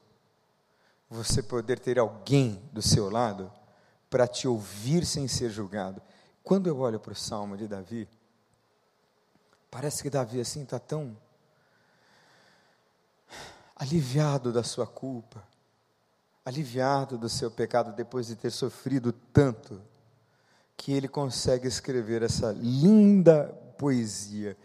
você 1.09 1.43
poder 1.43 1.79
ter 1.79 1.97
alguém 1.97 2.61
do 2.73 2.83
seu 2.83 3.09
lado 3.09 3.53
para 4.11 4.27
te 4.27 4.49
ouvir 4.49 5.07
sem 5.07 5.29
ser 5.29 5.51
julgado. 5.51 6.03
Quando 6.43 6.67
eu 6.67 6.79
olho 6.81 6.99
para 6.99 7.13
o 7.13 7.17
salmo 7.17 7.57
de 7.57 7.69
Davi, 7.69 8.09
parece 9.71 10.03
que 10.03 10.11
Davi 10.11 10.41
assim 10.41 10.65
está 10.65 10.81
tão 10.81 11.17
aliviado 13.79 14.53
da 14.53 14.65
sua 14.65 14.87
culpa, 14.87 15.43
aliviado 16.45 17.17
do 17.17 17.29
seu 17.29 17.51
pecado 17.51 17.93
depois 17.93 18.27
de 18.27 18.35
ter 18.35 18.51
sofrido 18.51 19.13
tanto, 19.13 19.81
que 20.77 20.93
ele 20.93 21.09
consegue 21.09 21.69
escrever 21.69 22.23
essa 22.23 22.53
linda 22.53 23.45
poesia. 23.77 24.57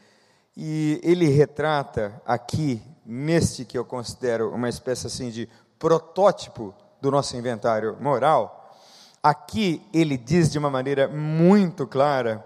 E 0.55 0.99
ele 1.03 1.27
retrata 1.27 2.21
aqui, 2.25 2.81
neste 3.05 3.65
que 3.65 3.77
eu 3.77 3.85
considero 3.85 4.53
uma 4.53 4.69
espécie 4.69 5.07
assim 5.07 5.29
de 5.29 5.49
protótipo 5.77 6.73
do 7.01 7.11
nosso 7.11 7.35
inventário 7.35 7.97
moral, 7.99 8.77
aqui 9.21 9.85
ele 9.93 10.17
diz 10.17 10.51
de 10.51 10.57
uma 10.57 10.69
maneira 10.69 11.07
muito 11.07 11.85
clara, 11.85 12.43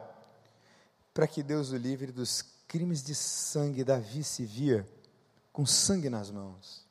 para 1.14 1.28
que 1.28 1.44
Deus 1.44 1.72
o 1.72 1.78
livre 1.78 2.12
dos 2.12 2.44
crimes 2.68 3.04
de 3.04 3.16
sangue, 3.16 3.84
Davi 3.84 4.24
se 4.24 4.46
via 4.46 4.88
com 5.58 5.66
sangue 5.66 6.08
nas 6.08 6.30
mãos. 6.30 6.86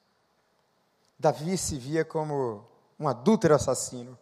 Davi 1.17 1.57
se 1.57 1.79
via 1.79 2.05
como 2.05 2.65
um 2.99 3.07
adúltero 3.07 3.55
assassino. 3.55 4.19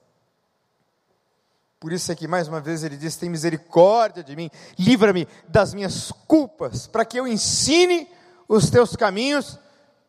Por 1.80 1.94
isso 1.94 2.12
é 2.12 2.14
que 2.14 2.28
mais 2.28 2.46
uma 2.46 2.60
vez 2.60 2.84
ele 2.84 2.98
diz: 2.98 3.16
tem 3.16 3.30
misericórdia 3.30 4.22
de 4.22 4.36
mim, 4.36 4.50
livra-me 4.78 5.26
das 5.48 5.72
minhas 5.72 6.12
culpas, 6.28 6.86
para 6.86 7.06
que 7.06 7.18
eu 7.18 7.26
ensine 7.26 8.06
os 8.46 8.68
teus 8.68 8.94
caminhos 8.94 9.58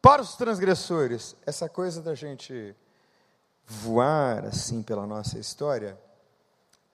para 0.02 0.21
os 0.21 0.36
transgressores. 0.36 1.34
Essa 1.45 1.69
coisa 1.69 2.02
da 2.02 2.13
gente 2.13 2.76
voar 3.65 4.48
assim 4.48 4.84
pela 4.84 5.08
nossa 5.08 5.39
história 5.39 5.98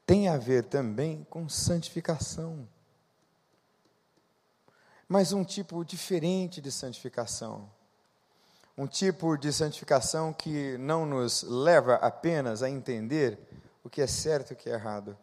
tem 0.05 0.29
a 0.29 0.37
ver 0.37 0.65
também 0.65 1.25
com 1.27 1.49
santificação. 1.49 2.67
Mas 5.11 5.33
um 5.33 5.43
tipo 5.43 5.83
diferente 5.83 6.61
de 6.61 6.71
santificação 6.71 7.69
um 8.77 8.87
tipo 8.87 9.37
de 9.37 9.51
santificação 9.51 10.33
que 10.33 10.77
não 10.77 11.05
nos 11.05 11.43
leva 11.43 11.95
apenas 11.95 12.63
a 12.63 12.69
entender 12.69 13.37
o 13.83 13.89
que 13.89 14.01
é 14.01 14.07
certo 14.07 14.51
e 14.51 14.53
o 14.53 14.55
que 14.55 14.69
é 14.69 14.73
errado. 14.73 15.17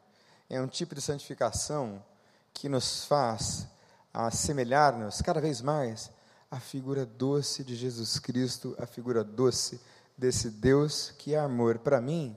É 0.49 0.61
um 0.61 0.69
tipo 0.69 0.95
de 0.95 1.01
santificação 1.01 2.05
que 2.53 2.69
nos 2.69 3.05
faz 3.05 3.67
assemelhar-nos 4.13 5.23
cada 5.23 5.41
vez 5.41 5.61
mais 5.61 6.11
à 6.51 6.61
figura 6.61 7.07
doce 7.07 7.65
de 7.65 7.75
Jesus 7.75 8.19
Cristo, 8.19 8.77
a 8.79 8.87
figura 8.87 9.25
doce 9.25 9.81
desse 10.17 10.51
Deus 10.51 11.13
que 11.19 11.35
é 11.35 11.39
amor. 11.39 11.79
Para 11.79 12.01
mim, 12.01 12.37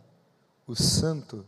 o 0.65 0.75
santo 0.75 1.45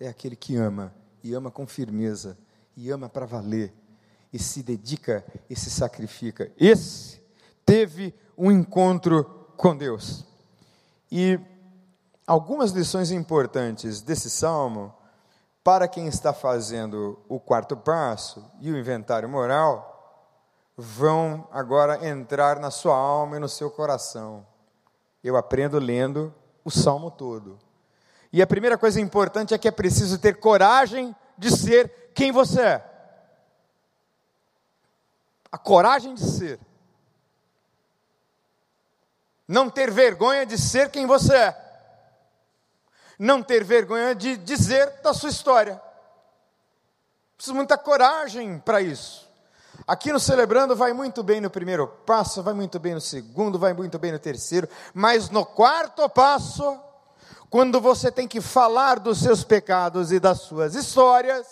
é 0.00 0.08
aquele 0.08 0.36
que 0.36 0.56
ama, 0.56 0.92
e 1.22 1.32
ama 1.32 1.50
com 1.50 1.66
firmeza, 1.66 2.36
e 2.76 2.90
ama 2.90 3.08
para 3.08 3.24
valer, 3.24 3.72
e 4.36 4.38
se 4.38 4.62
dedica 4.62 5.24
e 5.48 5.56
se 5.56 5.70
sacrifica. 5.70 6.52
Esse 6.58 7.22
teve 7.64 8.14
um 8.36 8.52
encontro 8.52 9.24
com 9.56 9.74
Deus. 9.74 10.26
E 11.10 11.40
algumas 12.26 12.70
lições 12.72 13.10
importantes 13.10 14.02
desse 14.02 14.28
salmo 14.28 14.94
para 15.64 15.88
quem 15.88 16.06
está 16.06 16.34
fazendo 16.34 17.18
o 17.30 17.40
quarto 17.40 17.78
passo 17.78 18.44
e 18.60 18.70
o 18.70 18.76
inventário 18.78 19.26
moral 19.26 19.94
vão 20.76 21.48
agora 21.50 22.06
entrar 22.06 22.60
na 22.60 22.70
sua 22.70 22.94
alma 22.94 23.38
e 23.38 23.40
no 23.40 23.48
seu 23.48 23.70
coração. 23.70 24.46
Eu 25.24 25.34
aprendo 25.34 25.78
lendo 25.78 26.32
o 26.62 26.70
salmo 26.70 27.10
todo. 27.10 27.58
E 28.30 28.42
a 28.42 28.46
primeira 28.46 28.76
coisa 28.76 29.00
importante 29.00 29.54
é 29.54 29.58
que 29.58 29.66
é 29.66 29.72
preciso 29.72 30.18
ter 30.18 30.38
coragem 30.38 31.16
de 31.38 31.50
ser 31.50 32.10
quem 32.14 32.30
você 32.30 32.60
é. 32.60 32.95
A 35.56 35.58
coragem 35.58 36.12
de 36.12 36.20
ser. 36.20 36.60
Não 39.48 39.70
ter 39.70 39.90
vergonha 39.90 40.44
de 40.44 40.58
ser 40.58 40.90
quem 40.90 41.06
você 41.06 41.34
é. 41.34 41.56
Não 43.18 43.42
ter 43.42 43.64
vergonha 43.64 44.14
de 44.14 44.36
dizer 44.36 45.00
da 45.00 45.14
sua 45.14 45.30
história. 45.30 45.80
Precisa 47.38 47.54
muita 47.54 47.78
coragem 47.78 48.58
para 48.58 48.82
isso. 48.82 49.26
Aqui 49.86 50.12
no 50.12 50.20
Celebrando 50.20 50.76
vai 50.76 50.92
muito 50.92 51.22
bem 51.22 51.40
no 51.40 51.48
primeiro 51.48 51.88
passo, 51.88 52.42
vai 52.42 52.52
muito 52.52 52.78
bem 52.78 52.92
no 52.92 53.00
segundo, 53.00 53.58
vai 53.58 53.72
muito 53.72 53.98
bem 53.98 54.12
no 54.12 54.18
terceiro, 54.18 54.68
mas 54.92 55.30
no 55.30 55.46
quarto 55.46 56.06
passo, 56.10 56.78
quando 57.48 57.80
você 57.80 58.12
tem 58.12 58.28
que 58.28 58.42
falar 58.42 58.98
dos 58.98 59.22
seus 59.22 59.42
pecados 59.42 60.12
e 60.12 60.20
das 60.20 60.42
suas 60.42 60.74
histórias, 60.74 61.46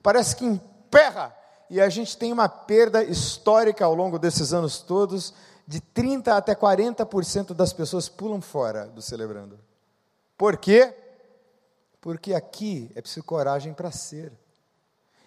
parece 0.00 0.36
que 0.36 0.44
emperra, 0.44 1.39
e 1.70 1.80
a 1.80 1.88
gente 1.88 2.18
tem 2.18 2.32
uma 2.32 2.48
perda 2.48 3.02
histórica 3.04 3.84
ao 3.84 3.94
longo 3.94 4.18
desses 4.18 4.52
anos 4.52 4.80
todos 4.80 5.32
de 5.64 5.80
30% 5.80 6.26
até 6.36 6.52
40% 6.52 7.54
das 7.54 7.72
pessoas 7.72 8.08
pulam 8.08 8.40
fora 8.40 8.86
do 8.86 9.00
celebrando. 9.00 9.56
Por 10.36 10.56
quê? 10.56 10.92
Porque 12.00 12.34
aqui 12.34 12.90
é 12.96 13.00
preciso 13.00 13.24
coragem 13.24 13.72
para 13.72 13.92
ser. 13.92 14.32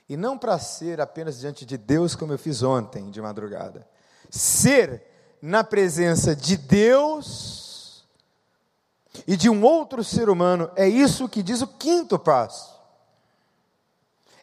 E 0.10 0.18
não 0.18 0.38
para 0.38 0.60
ser 0.60 1.00
apenas 1.00 1.40
diante 1.40 1.66
de 1.66 1.78
Deus, 1.78 2.14
como 2.14 2.34
eu 2.34 2.38
fiz 2.38 2.62
ontem 2.62 3.10
de 3.10 3.22
madrugada. 3.22 3.88
Ser 4.30 5.02
na 5.42 5.64
presença 5.64 6.36
de 6.36 6.58
Deus 6.58 8.06
e 9.26 9.38
de 9.38 9.50
um 9.50 9.64
outro 9.64 10.04
ser 10.04 10.30
humano. 10.30 10.70
É 10.76 10.88
isso 10.90 11.30
que 11.30 11.42
diz 11.42 11.62
o 11.62 11.68
quinto 11.68 12.20
passo. 12.20 12.73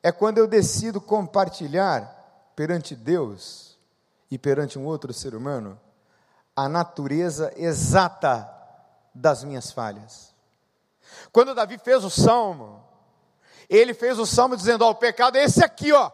É 0.02 0.10
quando 0.10 0.38
eu 0.38 0.46
decido 0.46 1.00
compartilhar 1.00 2.52
perante 2.56 2.94
Deus 2.94 3.78
e 4.30 4.38
perante 4.38 4.78
um 4.78 4.86
outro 4.86 5.12
ser 5.12 5.34
humano 5.34 5.78
a 6.56 6.68
natureza 6.68 7.52
exata 7.56 8.48
das 9.14 9.44
minhas 9.44 9.70
falhas. 9.72 10.34
Quando 11.32 11.54
Davi 11.54 11.78
fez 11.78 12.04
o 12.04 12.10
salmo, 12.10 12.84
ele 13.68 13.94
fez 13.94 14.18
o 14.18 14.26
salmo 14.26 14.56
dizendo: 14.56 14.84
Ó, 14.84 14.90
o 14.90 14.94
pecado 14.94 15.36
é 15.36 15.44
esse 15.44 15.64
aqui, 15.64 15.92
ó. 15.92 16.10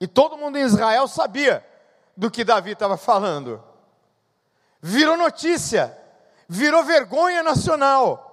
E 0.00 0.06
todo 0.06 0.36
mundo 0.36 0.58
em 0.58 0.62
Israel 0.62 1.08
sabia 1.08 1.64
do 2.16 2.30
que 2.30 2.44
Davi 2.44 2.72
estava 2.72 2.96
falando. 2.96 3.62
Virou 4.80 5.16
notícia, 5.16 5.96
virou 6.48 6.84
vergonha 6.84 7.42
nacional 7.42 8.24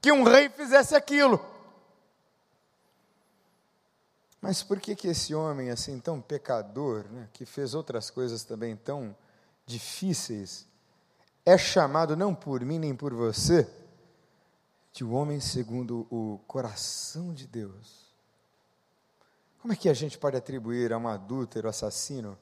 que 0.00 0.10
um 0.10 0.22
rei 0.22 0.48
fizesse 0.48 0.96
aquilo. 0.96 1.51
Mas 4.42 4.60
por 4.60 4.80
que 4.80 4.96
que 4.96 5.06
esse 5.06 5.32
homem 5.36 5.70
assim 5.70 6.00
tão 6.00 6.20
pecador, 6.20 7.04
né, 7.12 7.28
que 7.32 7.46
fez 7.46 7.74
outras 7.74 8.10
coisas 8.10 8.42
também 8.42 8.74
tão 8.74 9.14
difíceis, 9.64 10.66
é 11.46 11.56
chamado 11.56 12.16
não 12.16 12.34
por 12.34 12.60
mim 12.62 12.80
nem 12.80 12.92
por 12.92 13.14
você, 13.14 13.70
de 14.92 15.04
um 15.04 15.14
homem 15.14 15.38
segundo 15.38 16.08
o 16.10 16.40
coração 16.48 17.32
de 17.32 17.46
Deus? 17.46 18.02
Como 19.60 19.72
é 19.72 19.76
que 19.76 19.88
a 19.88 19.94
gente 19.94 20.18
pode 20.18 20.36
atribuir 20.36 20.92
a 20.92 20.98
um 20.98 21.06
adúltero, 21.06 21.68
assassino, 21.68 22.36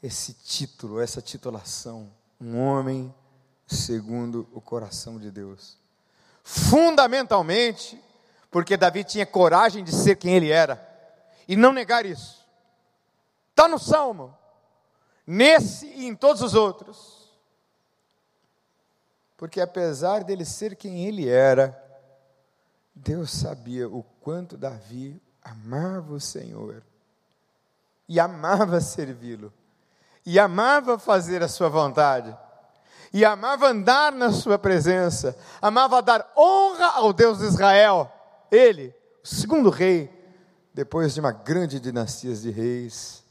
esse 0.00 0.32
título, 0.32 1.00
essa 1.00 1.20
titulação? 1.20 2.08
Um 2.40 2.56
homem 2.60 3.12
segundo 3.66 4.48
o 4.52 4.60
coração 4.60 5.18
de 5.18 5.32
Deus. 5.32 5.76
Fundamentalmente, 6.44 8.00
porque 8.52 8.76
Davi 8.76 9.02
tinha 9.02 9.26
coragem 9.26 9.82
de 9.82 9.90
ser 9.90 10.14
quem 10.14 10.36
ele 10.36 10.50
era 10.50 10.91
e 11.46 11.56
não 11.56 11.72
negar 11.72 12.06
isso. 12.06 12.46
Está 13.50 13.68
no 13.68 13.78
Salmo, 13.78 14.36
nesse 15.26 15.86
e 15.86 16.06
em 16.06 16.14
todos 16.14 16.42
os 16.42 16.54
outros. 16.54 17.30
Porque 19.36 19.60
apesar 19.60 20.24
dele 20.24 20.44
ser 20.44 20.76
quem 20.76 21.06
ele 21.06 21.28
era, 21.28 21.78
Deus 22.94 23.30
sabia 23.30 23.88
o 23.88 24.02
quanto 24.20 24.56
Davi 24.56 25.20
amava 25.42 26.14
o 26.14 26.20
Senhor, 26.20 26.82
e 28.08 28.20
amava 28.20 28.80
servi-lo, 28.80 29.52
e 30.24 30.38
amava 30.38 30.98
fazer 30.98 31.42
a 31.42 31.48
sua 31.48 31.68
vontade, 31.68 32.36
e 33.12 33.24
amava 33.24 33.66
andar 33.68 34.12
na 34.12 34.30
sua 34.30 34.58
presença, 34.58 35.36
amava 35.60 36.00
dar 36.00 36.32
honra 36.36 36.86
ao 36.92 37.12
Deus 37.12 37.38
de 37.38 37.46
Israel, 37.46 38.10
ele, 38.50 38.94
o 39.24 39.26
segundo 39.26 39.68
rei, 39.68 40.21
depois 40.74 41.14
de 41.14 41.20
uma 41.20 41.32
grande 41.32 41.78
dinastia 41.78 42.34
de 42.34 42.50
reis, 42.50 43.22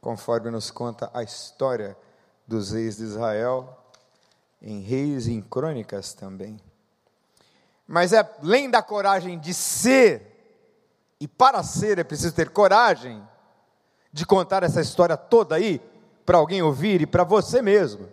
conforme 0.00 0.50
nos 0.50 0.70
conta 0.70 1.10
a 1.12 1.22
história 1.22 1.96
dos 2.46 2.72
reis 2.72 2.96
de 2.96 3.04
Israel, 3.04 3.76
em 4.60 4.80
reis 4.80 5.26
e 5.26 5.32
em 5.32 5.42
crônicas 5.42 6.14
também. 6.14 6.58
Mas 7.86 8.12
é 8.12 8.28
além 8.42 8.70
da 8.70 8.82
coragem 8.82 9.38
de 9.38 9.52
ser 9.52 10.34
e 11.20 11.26
para 11.26 11.62
ser 11.62 11.98
é 11.98 12.04
preciso 12.04 12.34
ter 12.34 12.50
coragem 12.50 13.22
de 14.12 14.24
contar 14.24 14.62
essa 14.62 14.80
história 14.80 15.16
toda 15.16 15.56
aí 15.56 15.80
para 16.24 16.38
alguém 16.38 16.62
ouvir 16.62 17.00
e 17.00 17.06
para 17.06 17.24
você 17.24 17.60
mesmo. 17.60 18.08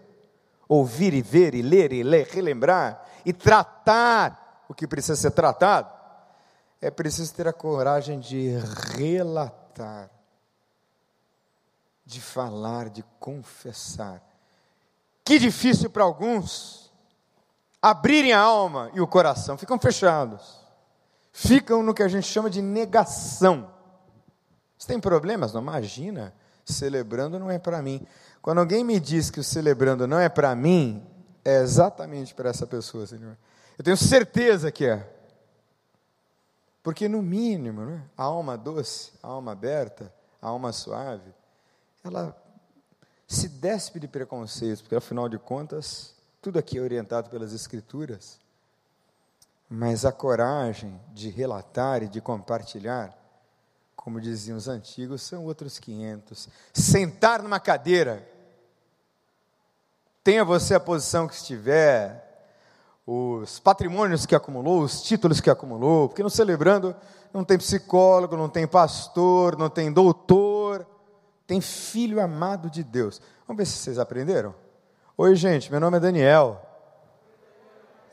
Ouvir 0.68 1.14
e 1.14 1.22
ver 1.22 1.54
e 1.54 1.62
ler 1.62 1.94
e 1.94 2.04
ler, 2.04 2.28
relembrar 2.28 3.06
e 3.26 3.32
tratar 3.32 4.64
o 4.68 4.74
que 4.74 4.88
precisa 4.88 5.16
ser 5.16 5.32
tratado. 5.32 5.95
É 6.82 6.92
preciso 6.92 7.34
ter 7.34 7.48
a 7.48 7.54
coragem 7.54 8.20
de 8.20 8.52
relatar, 8.96 10.10
de 12.06 12.22
falar, 12.22 12.90
de 12.90 13.04
confessar. 13.20 14.22
Que 15.24 15.40
difícil 15.40 15.90
para 15.90 16.04
alguns 16.04 16.92
abrirem 17.82 18.34
a 18.34 18.40
alma 18.40 18.92
e 18.94 19.02
o 19.02 19.08
coração, 19.08 19.58
ficam 19.58 19.80
fechados 19.80 20.66
ficam 21.36 21.84
no 21.84 21.94
que 21.94 22.02
a 22.02 22.08
gente 22.08 22.26
chama 22.26 22.50
de 22.50 22.62
negação. 22.62 23.70
Você 24.78 24.88
tem 24.88 25.02
problemas? 25.02 25.52
Não 25.52 25.62
imagina, 25.62 26.34
celebrando 26.64 27.38
não 27.38 27.52
é 27.52 27.60
para 27.60 27.82
mim. 27.82 28.08
Quando 28.42 28.60
alguém 28.60 28.86
me 28.86 29.02
diz 29.02 29.30
que 29.30 29.42
o 29.42 29.44
celebrando 29.44 30.08
não 30.08 30.18
é 30.18 30.30
para 30.30 30.56
mim, 30.56 31.06
é 31.44 31.58
exatamente 31.58 32.34
para 32.34 32.50
essa 32.50 32.66
pessoa, 32.66 33.06
Senhor. 33.06 33.38
Eu 33.78 33.84
tenho 33.84 33.98
certeza 33.98 34.72
que 34.72 34.86
é. 34.86 35.06
Porque, 36.86 37.10
no 37.10 37.20
mínimo, 37.20 37.84
né, 37.84 38.04
a 38.16 38.26
alma 38.26 38.56
doce, 38.56 39.12
a 39.24 39.28
alma 39.28 39.54
aberta, 39.54 40.14
a 40.40 40.50
alma 40.50 40.72
suave, 40.72 41.34
ela 42.04 42.40
se 43.28 43.50
despe 43.50 44.00
de 44.00 44.08
preconceitos, 44.08 44.84
porque, 44.84 44.96
afinal 44.96 45.28
de 45.28 45.40
contas, 45.40 46.14
tudo 46.40 46.60
aqui 46.60 46.78
é 46.78 46.82
orientado 46.82 47.28
pelas 47.28 47.54
Escrituras. 47.54 48.40
Mas 49.68 50.06
a 50.06 50.12
coragem 50.12 51.02
de 51.12 51.28
relatar 51.28 52.04
e 52.04 52.08
de 52.08 52.22
compartilhar, 52.22 53.18
como 53.96 54.22
diziam 54.22 54.56
os 54.56 54.68
antigos, 54.68 55.24
são 55.24 55.44
outros 55.44 55.80
500. 55.80 56.50
Sentar 56.72 57.42
numa 57.42 57.60
cadeira, 57.60 58.30
tenha 60.24 60.46
você 60.46 60.76
a 60.76 60.80
posição 60.80 61.28
que 61.28 61.34
estiver, 61.34 62.25
os 63.06 63.60
patrimônios 63.60 64.26
que 64.26 64.36
acumulou, 64.36 64.82
os 64.82 65.04
títulos 65.04 65.40
que 65.40 65.50
acumulou, 65.50 66.10
porque 66.10 66.24
no 66.24 66.30
celebrando 66.30 66.96
não 67.32 67.44
tem 67.44 67.58
psicólogo, 67.58 68.36
não 68.36 68.50
tem 68.50 68.66
pastor, 68.66 69.58
não 69.58 69.70
tem 69.70 69.92
doutor, 69.92 70.88
tem 71.46 71.62
filho 71.62 72.20
amado 72.20 72.70
de 72.70 72.84
Deus. 72.84 73.22
Vamos 73.48 73.60
ver 73.60 73.66
se 73.66 73.78
vocês 73.78 74.00
aprenderam? 74.00 74.56
Oi, 75.18 75.36
gente, 75.36 75.70
meu 75.70 75.80
nome 75.80 75.98
é 75.98 76.00
Daniel. 76.00 76.62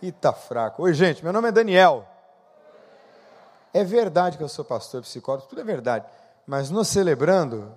E 0.02 0.12
tá 0.12 0.32
fraco. 0.32 0.82
Oi, 0.82 0.92
gente, 0.92 1.22
meu 1.22 1.32
nome 1.32 1.48
é 1.48 1.52
Daniel. 1.52 2.06
É 3.72 3.82
verdade 3.82 4.36
que 4.36 4.44
eu 4.44 4.48
sou 4.48 4.64
pastor, 4.64 5.00
psicólogo, 5.00 5.46
tudo 5.48 5.62
é 5.62 5.64
verdade. 5.64 6.04
Mas 6.46 6.68
no 6.68 6.84
celebrando, 6.84 7.74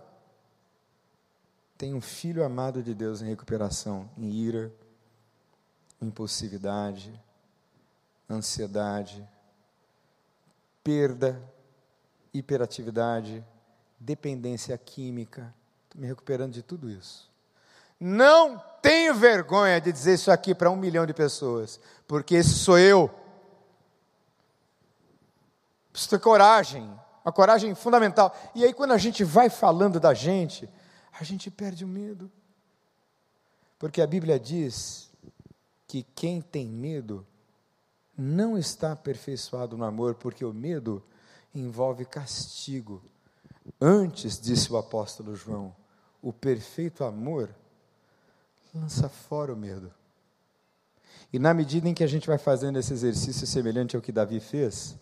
tem 1.78 1.94
um 1.94 2.02
filho 2.02 2.44
amado 2.44 2.84
de 2.84 2.94
Deus 2.94 3.22
em 3.22 3.28
recuperação, 3.28 4.10
em 4.18 4.30
ira, 4.30 4.74
impulsividade, 6.02 7.14
ansiedade, 8.30 9.28
perda, 10.84 11.42
hiperatividade, 12.34 13.44
dependência 14.00 14.78
química. 14.78 15.54
Estou 15.86 16.02
me 16.02 16.08
recuperando 16.08 16.54
de 16.54 16.62
tudo 16.62 16.90
isso. 16.90 17.32
Não 18.00 18.62
tenho 18.82 19.16
vergonha 19.16 19.80
de 19.80 19.92
dizer 19.92 20.16
isso 20.16 20.32
aqui 20.32 20.54
para 20.54 20.70
um 20.70 20.76
milhão 20.76 21.06
de 21.06 21.14
pessoas, 21.14 21.80
porque 22.08 22.36
esse 22.36 22.54
sou 22.54 22.78
eu. 22.78 23.10
Preciso 25.92 26.10
ter 26.10 26.20
coragem, 26.20 26.84
uma 27.24 27.32
coragem 27.32 27.74
fundamental. 27.74 28.36
E 28.54 28.66
aí, 28.66 28.74
quando 28.74 28.92
a 28.92 28.98
gente 28.98 29.24
vai 29.24 29.50
falando 29.50 30.00
da 30.00 30.14
gente, 30.14 30.70
a 31.20 31.24
gente 31.24 31.50
perde 31.50 31.86
o 31.86 31.88
medo. 31.88 32.30
Porque 33.80 34.02
a 34.02 34.08
Bíblia 34.08 34.38
diz 34.38 35.10
que 35.96 36.04
quem 36.14 36.42
tem 36.42 36.68
medo 36.68 37.26
não 38.18 38.58
está 38.58 38.92
aperfeiçoado 38.92 39.78
no 39.78 39.86
amor, 39.86 40.16
porque 40.16 40.44
o 40.44 40.54
medo 40.54 41.02
envolve 41.54 42.04
castigo. 42.04 43.02
Antes, 43.80 44.38
disse 44.38 44.74
o 44.74 44.76
apóstolo 44.76 45.38
João, 45.38 45.74
o 46.22 46.34
perfeito 46.34 47.06
amor 47.06 47.56
lança 48.74 49.08
fora 49.08 49.54
o 49.54 49.56
medo. 49.56 49.90
E 51.32 51.40
na 51.40 51.54
medida 51.54 51.88
em 51.88 51.94
que 51.94 52.04
a 52.04 52.08
gente 52.08 52.28
vai 52.28 52.38
fazendo 52.38 52.78
esse 52.78 52.92
exercício 52.92 53.48
semelhante 53.48 53.96
ao 53.96 54.02
que 54.02 54.12
Davi 54.12 54.42
fez, 54.42 54.98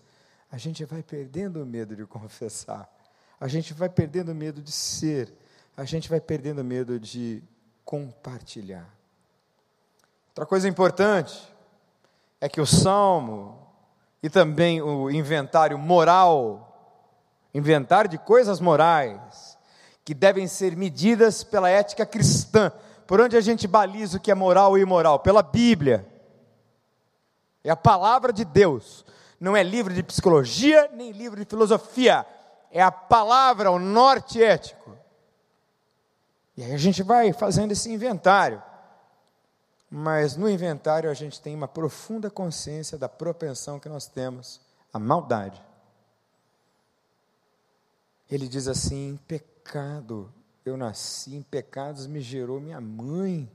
a 0.52 0.60
gente 0.60 0.86
vai 0.86 1.02
perdendo 1.02 1.64
o 1.64 1.66
medo 1.66 1.96
de 1.96 2.06
confessar, 2.06 2.88
a 3.40 3.48
gente 3.48 3.74
vai 3.74 3.90
perdendo 3.90 4.32
o 4.32 4.36
medo 4.36 4.62
de 4.62 4.72
ser, 4.72 5.34
a 5.76 5.86
gente 5.86 6.08
vai 6.08 6.22
perdendo 6.22 6.60
o 6.60 6.64
medo 6.64 7.00
de 7.00 7.42
compartilhar. 7.84 9.03
Outra 10.34 10.48
coisa 10.48 10.68
importante 10.68 11.48
é 12.42 12.50
que 12.50 12.60
o 12.60 12.66
salmo 12.66 13.68
e 14.24 14.32
também 14.32 14.82
o 14.82 15.12
inventário 15.12 15.78
moral, 15.78 17.06
inventário 17.54 18.10
de 18.10 18.18
coisas 18.18 18.60
morais, 18.60 19.60
que 20.04 20.16
devem 20.16 20.48
ser 20.48 20.76
medidas 20.76 21.44
pela 21.44 21.70
ética 21.70 22.04
cristã, 22.04 22.72
por 23.06 23.22
onde 23.22 23.38
a 23.38 23.42
gente 23.42 23.68
baliza 23.68 24.18
o 24.18 24.20
que 24.20 24.32
é 24.32 24.36
moral 24.36 24.76
e 24.76 24.82
imoral? 24.82 25.20
Pela 25.20 25.44
Bíblia. 25.44 26.04
É 27.64 27.70
a 27.70 27.76
palavra 27.76 28.34
de 28.34 28.44
Deus. 28.44 29.06
Não 29.40 29.56
é 29.56 29.62
livro 29.62 29.94
de 29.94 30.02
psicologia, 30.02 30.90
nem 30.96 31.12
livro 31.12 31.40
de 31.40 31.46
filosofia. 31.46 32.26
É 32.72 32.82
a 32.82 32.92
palavra, 32.92 33.70
o 33.70 33.78
norte 33.78 34.42
ético. 34.42 34.98
E 36.58 36.64
aí 36.64 36.74
a 36.74 36.78
gente 36.78 37.04
vai 37.04 37.32
fazendo 37.34 37.72
esse 37.72 37.92
inventário. 37.92 38.64
Mas 39.96 40.36
no 40.36 40.50
inventário 40.50 41.08
a 41.08 41.14
gente 41.14 41.40
tem 41.40 41.54
uma 41.54 41.68
profunda 41.68 42.28
consciência 42.28 42.98
da 42.98 43.08
propensão 43.08 43.80
que 43.80 43.88
nós 43.88 44.08
temos 44.08 44.60
à 44.92 44.98
maldade. 44.98 45.62
Ele 48.28 48.48
diz 48.48 48.68
assim: 48.68 49.20
pecado, 49.28 50.34
eu 50.66 50.76
nasci 50.76 51.36
em 51.36 51.44
pecados, 51.44 52.08
me 52.08 52.22
gerou 52.22 52.60
minha 52.60 52.82
mãe. 52.82 53.48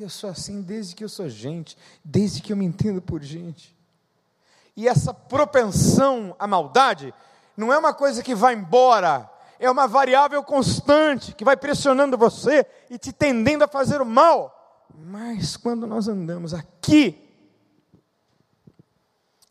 Eu 0.00 0.08
sou 0.08 0.30
assim 0.30 0.62
desde 0.62 0.96
que 0.96 1.04
eu 1.04 1.10
sou 1.10 1.28
gente, 1.28 1.76
desde 2.02 2.40
que 2.40 2.54
eu 2.54 2.56
me 2.56 2.64
entendo 2.64 3.02
por 3.02 3.22
gente. 3.22 3.76
E 4.74 4.88
essa 4.88 5.12
propensão 5.12 6.34
à 6.38 6.46
maldade 6.46 7.12
não 7.54 7.70
é 7.70 7.76
uma 7.76 7.92
coisa 7.92 8.22
que 8.22 8.34
vai 8.34 8.54
embora, 8.54 9.30
é 9.60 9.70
uma 9.70 9.86
variável 9.86 10.42
constante 10.42 11.34
que 11.34 11.44
vai 11.44 11.54
pressionando 11.54 12.16
você 12.16 12.64
e 12.88 12.96
te 12.96 13.12
tendendo 13.12 13.64
a 13.64 13.68
fazer 13.68 14.00
o 14.00 14.06
mal. 14.06 14.61
Mas 14.98 15.56
quando 15.56 15.86
nós 15.86 16.08
andamos 16.08 16.54
aqui, 16.54 17.28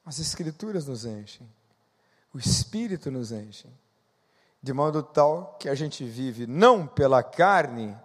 as 0.06 0.20
Escrituras 0.20 0.88
nos 0.88 1.06
enchem, 1.06 1.48
o 2.34 2.40
Espírito 2.40 3.12
nos 3.12 3.32
enche, 3.32 3.68
de 4.62 4.74
modo 4.74 5.02
tal 5.02 5.58
que 5.60 5.68
a 5.70 5.76
gente 5.76 6.04
vive 6.04 6.46
não 6.48 6.86
pela 6.88 7.24
carne, 7.24 7.96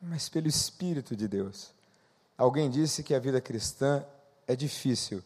mas 0.00 0.28
pelo 0.28 0.48
Espírito 0.48 1.14
de 1.14 1.28
Deus. 1.28 1.72
Alguém 2.36 2.70
disse 2.70 3.02
que 3.02 3.14
a 3.14 3.18
vida 3.18 3.40
cristã 3.40 4.04
é 4.46 4.54
difícil. 4.54 5.22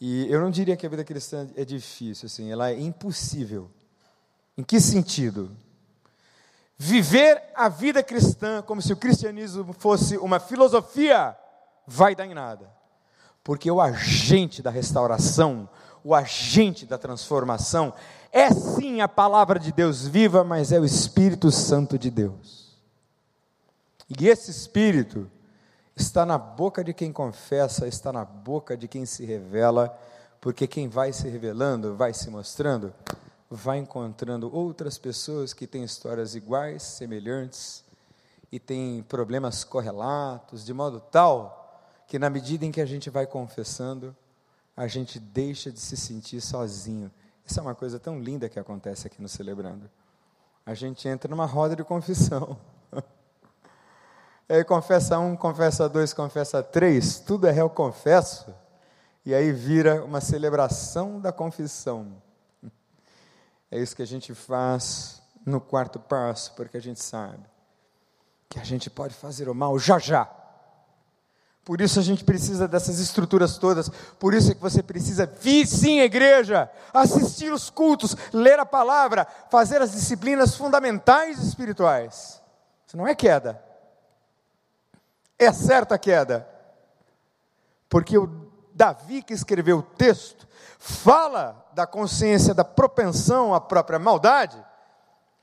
E 0.00 0.26
eu 0.30 0.40
não 0.40 0.50
diria 0.50 0.76
que 0.76 0.86
a 0.86 0.88
vida 0.90 1.04
cristã 1.04 1.48
é 1.56 1.64
difícil, 1.64 2.26
assim, 2.26 2.50
ela 2.50 2.70
é 2.70 2.78
impossível. 2.78 3.70
Em 4.56 4.62
que 4.62 4.80
sentido? 4.80 5.56
Viver 6.78 7.42
a 7.54 7.68
vida 7.68 8.02
cristã 8.02 8.62
como 8.62 8.82
se 8.82 8.92
o 8.92 8.96
cristianismo 8.96 9.72
fosse 9.72 10.18
uma 10.18 10.38
filosofia 10.38 11.36
vai 11.86 12.14
dar 12.14 12.26
em 12.26 12.34
nada. 12.34 12.70
Porque 13.42 13.70
o 13.70 13.80
agente 13.80 14.60
da 14.60 14.70
restauração, 14.70 15.68
o 16.04 16.14
agente 16.14 16.84
da 16.84 16.98
transformação, 16.98 17.94
é 18.30 18.50
sim 18.50 19.00
a 19.00 19.08
palavra 19.08 19.58
de 19.58 19.72
Deus 19.72 20.06
viva, 20.06 20.44
mas 20.44 20.70
é 20.70 20.78
o 20.78 20.84
Espírito 20.84 21.50
Santo 21.50 21.98
de 21.98 22.10
Deus. 22.10 22.76
E 24.08 24.28
esse 24.28 24.50
Espírito 24.50 25.30
está 25.96 26.26
na 26.26 26.36
boca 26.36 26.84
de 26.84 26.92
quem 26.92 27.10
confessa, 27.10 27.88
está 27.88 28.12
na 28.12 28.24
boca 28.24 28.76
de 28.76 28.86
quem 28.86 29.06
se 29.06 29.24
revela, 29.24 29.98
porque 30.40 30.66
quem 30.66 30.88
vai 30.88 31.12
se 31.12 31.28
revelando, 31.28 31.96
vai 31.96 32.12
se 32.12 32.28
mostrando, 32.28 32.92
vai 33.50 33.78
encontrando 33.78 34.54
outras 34.54 34.98
pessoas 34.98 35.52
que 35.52 35.66
têm 35.66 35.84
histórias 35.84 36.34
iguais, 36.34 36.82
semelhantes 36.82 37.84
e 38.50 38.58
têm 38.58 39.02
problemas 39.02 39.64
correlatos, 39.64 40.64
de 40.64 40.72
modo 40.72 41.00
tal 41.00 41.62
que 42.06 42.18
na 42.18 42.30
medida 42.30 42.64
em 42.64 42.70
que 42.70 42.80
a 42.80 42.86
gente 42.86 43.10
vai 43.10 43.26
confessando, 43.26 44.14
a 44.76 44.86
gente 44.86 45.18
deixa 45.18 45.72
de 45.72 45.80
se 45.80 45.96
sentir 45.96 46.40
sozinho. 46.40 47.10
Isso 47.44 47.58
é 47.58 47.62
uma 47.62 47.74
coisa 47.74 47.98
tão 47.98 48.18
linda 48.18 48.48
que 48.48 48.58
acontece 48.58 49.06
aqui 49.06 49.20
no 49.20 49.28
Celebrando. 49.28 49.90
A 50.64 50.74
gente 50.74 51.08
entra 51.08 51.30
numa 51.30 51.46
roda 51.46 51.74
de 51.74 51.84
confissão. 51.84 52.56
Aí 54.48 54.62
confessa 54.64 55.18
um, 55.18 55.36
confessa 55.36 55.88
dois, 55.88 56.12
confessa 56.12 56.62
três, 56.62 57.18
tudo 57.18 57.46
é 57.46 57.50
réu 57.50 57.68
confesso. 57.68 58.54
E 59.24 59.34
aí 59.34 59.50
vira 59.50 60.04
uma 60.04 60.20
celebração 60.20 61.20
da 61.20 61.32
confissão. 61.32 62.22
É 63.70 63.78
isso 63.78 63.96
que 63.96 64.02
a 64.02 64.06
gente 64.06 64.34
faz 64.34 65.22
no 65.44 65.60
quarto 65.60 65.98
passo, 65.98 66.52
porque 66.54 66.76
a 66.76 66.80
gente 66.80 67.02
sabe 67.02 67.44
que 68.48 68.58
a 68.58 68.64
gente 68.64 68.88
pode 68.88 69.14
fazer 69.14 69.48
o 69.48 69.54
mal 69.54 69.78
já 69.78 69.98
já. 69.98 70.28
Por 71.64 71.80
isso 71.80 71.98
a 71.98 72.02
gente 72.02 72.22
precisa 72.22 72.68
dessas 72.68 73.00
estruturas 73.00 73.58
todas. 73.58 73.88
Por 74.20 74.34
isso 74.34 74.52
é 74.52 74.54
que 74.54 74.60
você 74.60 74.84
precisa 74.84 75.26
vir 75.26 75.66
sim 75.66 75.98
à 75.98 76.04
igreja, 76.04 76.70
assistir 76.94 77.52
os 77.52 77.68
cultos, 77.68 78.16
ler 78.32 78.60
a 78.60 78.64
palavra, 78.64 79.26
fazer 79.50 79.82
as 79.82 79.90
disciplinas 79.90 80.54
fundamentais 80.54 81.42
espirituais. 81.42 82.40
Isso 82.86 82.96
não 82.96 83.06
é 83.06 83.16
queda. 83.16 83.60
É 85.36 85.52
certa 85.52 85.98
queda. 85.98 86.48
Porque 87.88 88.16
o 88.16 88.48
Davi 88.72 89.20
que 89.20 89.34
escreveu 89.34 89.78
o 89.78 89.82
texto 89.82 90.45
fala 90.78 91.66
da 91.72 91.86
consciência 91.86 92.54
da 92.54 92.64
propensão 92.64 93.54
à 93.54 93.60
própria 93.60 93.98
maldade, 93.98 94.62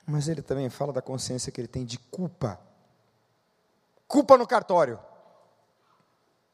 mas 0.06 0.28
ele 0.28 0.42
também 0.42 0.68
fala 0.70 0.92
da 0.92 1.02
consciência 1.02 1.50
que 1.50 1.60
ele 1.60 1.68
tem 1.68 1.84
de 1.84 1.98
culpa. 1.98 2.60
Culpa 4.06 4.36
no 4.36 4.46
cartório. 4.46 4.98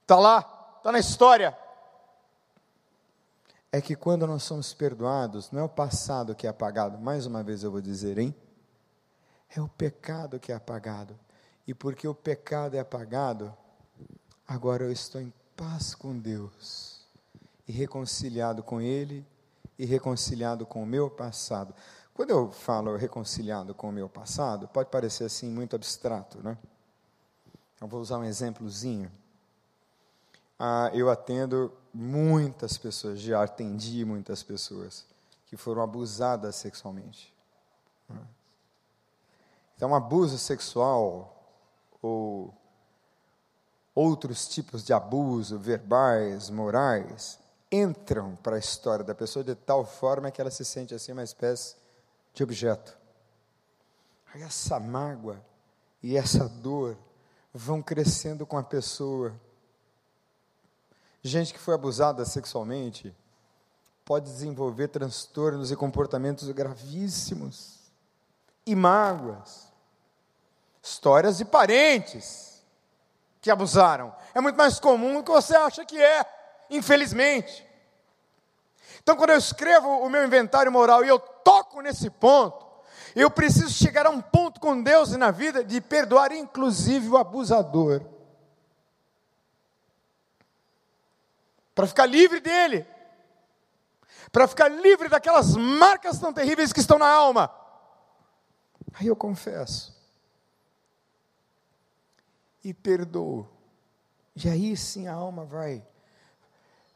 Está 0.03 0.17
lá, 0.17 0.75
está 0.79 0.93
na 0.93 0.99
história. 0.99 1.57
É 3.73 3.81
que 3.81 3.95
quando 3.95 4.27
nós 4.27 4.43
somos 4.43 4.73
perdoados, 4.75 5.51
não 5.51 5.61
é 5.61 5.65
o 5.65 5.69
passado 5.69 6.35
que 6.35 6.47
é 6.47 6.51
apagado, 6.51 6.99
mais 6.99 7.27
uma 7.27 7.43
vez 7.43 7.63
eu 7.63 7.71
vou 7.71 7.81
dizer, 7.81 8.19
hein? 8.19 8.35
É 9.55 9.61
o 9.61 9.69
pecado 9.69 10.41
que 10.41 10.53
é 10.53 10.55
apagado. 10.55 11.19
E 11.67 11.75
porque 11.75 12.07
o 12.09 12.15
pecado 12.15 12.77
é 12.77 12.81
apagado, 12.81 13.57
agora 14.47 14.85
eu 14.85 14.93
estou 14.93 15.21
em 15.21 15.33
paz 15.57 15.95
com 15.95 16.19
Deus 16.19 17.00
e 17.71 17.73
reconciliado 17.73 18.65
com 18.65 18.81
Ele 18.81 19.25
e 19.79 19.85
reconciliado 19.85 20.67
com 20.67 20.83
o 20.83 20.87
meu 20.87 21.09
passado. 21.09 21.73
Quando 22.13 22.31
eu 22.31 22.51
falo 22.51 22.97
reconciliado 22.97 23.73
com 23.73 23.89
o 23.89 23.93
meu 23.93 24.09
passado, 24.09 24.67
pode 24.67 24.91
parecer 24.91 25.23
assim 25.23 25.49
muito 25.49 25.77
abstrato, 25.77 26.43
né? 26.43 26.59
Eu 27.81 27.87
vou 27.87 28.01
usar 28.01 28.19
um 28.19 28.25
exemplozinho. 28.25 29.09
Ah, 30.59 30.91
eu 30.93 31.09
atendo 31.09 31.73
muitas 31.95 32.77
pessoas, 32.77 33.21
já 33.21 33.41
atendi 33.45 34.05
muitas 34.05 34.43
pessoas 34.43 35.07
que 35.47 35.57
foram 35.57 35.81
abusadas 35.81 36.57
sexualmente. 36.57 37.33
Né? 38.09 38.21
Então, 39.77 39.95
abuso 39.95 40.37
sexual 40.39 41.41
ou 42.03 42.53
outros 43.95 44.49
tipos 44.49 44.85
de 44.85 44.93
abuso, 44.93 45.57
verbais, 45.57 46.51
morais, 46.51 47.39
entram 47.71 48.37
para 48.43 48.57
a 48.57 48.59
história 48.59 49.05
da 49.05 49.15
pessoa 49.15 49.45
de 49.45 49.55
tal 49.55 49.85
forma 49.85 50.31
que 50.31 50.41
ela 50.41 50.51
se 50.51 50.65
sente 50.65 50.95
assim 50.95 51.13
uma 51.13 51.23
espécie 51.23 51.77
de 52.35 52.43
objeto. 52.43 52.97
Essa 54.35 54.79
mágoa 54.79 55.43
e 56.03 56.17
essa 56.17 56.49
dor 56.49 56.97
vão 57.53 57.83
crescendo 57.83 58.47
com 58.47 58.57
a 58.57 58.63
pessoa. 58.63 59.35
Gente 61.23 61.53
que 61.53 61.61
foi 61.61 61.75
abusada 61.75 62.25
sexualmente 62.25 63.15
pode 64.05 64.27
desenvolver 64.27 64.89
transtornos 64.89 65.71
e 65.71 65.77
comportamentos 65.77 66.49
gravíssimos 66.51 67.79
e 68.67 68.75
mágoas 68.75 69.71
Histórias 70.83 71.37
de 71.37 71.45
parentes 71.45 72.63
que 73.41 73.51
abusaram. 73.51 74.15
É 74.35 74.41
muito 74.41 74.57
mais 74.57 74.81
comum 74.81 75.17
do 75.17 75.23
que 75.23 75.31
você 75.31 75.55
acha 75.55 75.85
que 75.85 76.01
é, 76.01 76.25
infelizmente. 76.71 77.67
Então, 79.03 79.17
quando 79.17 79.31
eu 79.31 79.39
escrevo 79.39 79.89
o 79.89 80.09
meu 80.09 80.25
inventário 80.25 80.71
moral 80.71 81.05
e 81.05 81.09
eu 81.09 81.19
toco 81.19 81.81
nesse 81.81 82.09
ponto, 82.09 82.67
eu 83.15 83.31
preciso 83.31 83.71
chegar 83.71 84.07
a 84.07 84.11
um 84.11 84.21
ponto 84.21 84.61
com 84.61 84.81
Deus 84.83 85.11
na 85.17 85.31
vida 85.31 85.65
de 85.65 85.81
perdoar, 85.81 86.33
inclusive, 86.33 87.09
o 87.09 87.17
abusador. 87.17 88.05
Para 91.75 91.87
ficar 91.87 92.07
livre 92.07 92.41
dele. 92.41 92.87
Para 94.31 94.47
ficar 94.47 94.69
livre 94.69 95.09
daquelas 95.09 95.57
marcas 95.57 96.19
tão 96.19 96.33
terríveis 96.33 96.73
que 96.73 96.81
estão 96.81 96.99
na 96.99 97.09
alma. 97.09 97.53
Aí 98.95 99.07
eu 99.07 99.17
confesso 99.17 99.99
e 102.63 102.75
perdoo. 102.75 103.49
E 104.37 104.49
aí 104.49 104.77
sim 104.77 105.09
a 105.09 105.15
alma 105.15 105.45
vai 105.45 105.85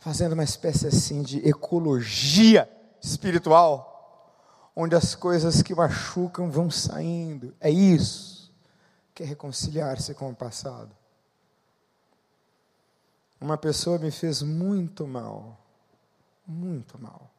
fazendo 0.04 0.34
uma 0.34 0.44
espécie 0.44 0.86
assim 0.86 1.22
de 1.22 1.38
ecologia 1.48 2.68
espiritual, 3.00 4.70
onde 4.76 4.94
as 4.94 5.14
coisas 5.14 5.62
que 5.62 5.74
machucam 5.74 6.50
vão 6.50 6.70
saindo. 6.70 7.56
É 7.58 7.70
isso 7.70 8.52
que 9.14 9.22
é 9.22 9.26
reconciliar-se 9.26 10.12
com 10.12 10.28
o 10.28 10.36
passado. 10.36 10.94
Uma 13.40 13.56
pessoa 13.56 13.98
me 13.98 14.10
fez 14.10 14.42
muito 14.42 15.06
mal, 15.06 15.58
muito 16.46 17.00
mal, 17.00 17.30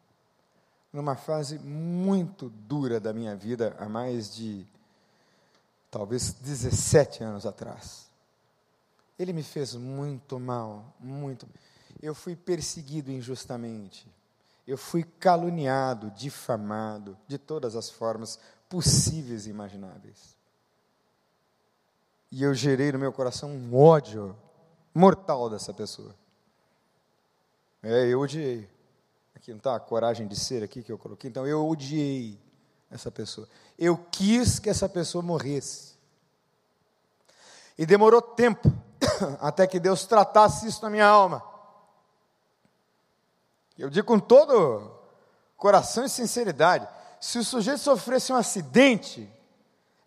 numa 0.92 1.16
fase 1.16 1.60
muito 1.60 2.50
dura 2.50 3.00
da 3.00 3.14
minha 3.14 3.36
vida, 3.36 3.76
há 3.78 3.88
mais 3.88 4.34
de 4.34 4.66
talvez 5.92 6.34
17 6.34 7.24
anos 7.24 7.46
atrás. 7.46 8.10
Ele 9.20 9.34
me 9.34 9.44
fez 9.44 9.76
muito 9.76 10.40
mal, 10.40 10.96
muito. 11.00 11.48
Eu 12.06 12.14
fui 12.14 12.36
perseguido 12.36 13.12
injustamente. 13.12 14.08
Eu 14.68 14.78
fui 14.78 15.04
caluniado, 15.04 16.12
difamado, 16.12 17.18
de 17.28 17.40
todas 17.40 17.76
as 17.76 17.90
formas 17.90 18.40
possíveis 18.70 19.48
e 19.48 19.50
imagináveis. 19.50 20.38
E 22.32 22.44
eu 22.44 22.54
gerei 22.54 22.92
no 22.92 23.00
meu 23.00 23.12
coração 23.12 23.50
um 23.50 23.76
ódio 23.76 24.38
mortal 24.94 25.50
dessa 25.50 25.74
pessoa. 25.74 26.16
É, 27.82 28.06
eu 28.06 28.20
odiei. 28.20 28.70
Aqui 29.36 29.50
não 29.50 29.58
está 29.58 29.76
a 29.76 29.80
coragem 29.80 30.28
de 30.28 30.36
ser 30.36 30.62
aqui 30.62 30.84
que 30.84 30.92
eu 30.92 31.00
coloquei. 31.00 31.28
Então, 31.28 31.48
eu 31.48 31.68
odiei 31.68 32.40
essa 32.92 33.10
pessoa. 33.10 33.50
Eu 33.80 33.98
quis 33.98 34.60
que 34.60 34.70
essa 34.70 34.88
pessoa 34.88 35.24
morresse. 35.24 35.96
E 37.76 37.84
demorou 37.84 38.22
tempo 38.22 38.72
até 39.42 39.66
que 39.66 39.80
Deus 39.80 40.06
tratasse 40.06 40.68
isso 40.68 40.84
na 40.84 40.90
minha 40.92 41.08
alma. 41.08 41.55
Eu 43.78 43.90
digo 43.90 44.08
com 44.08 44.20
todo 44.20 44.92
coração 45.58 46.06
e 46.06 46.10
sinceridade: 46.10 46.88
se 47.20 47.38
o 47.38 47.44
sujeito 47.44 47.80
sofresse 47.80 48.32
um 48.32 48.36
acidente, 48.36 49.30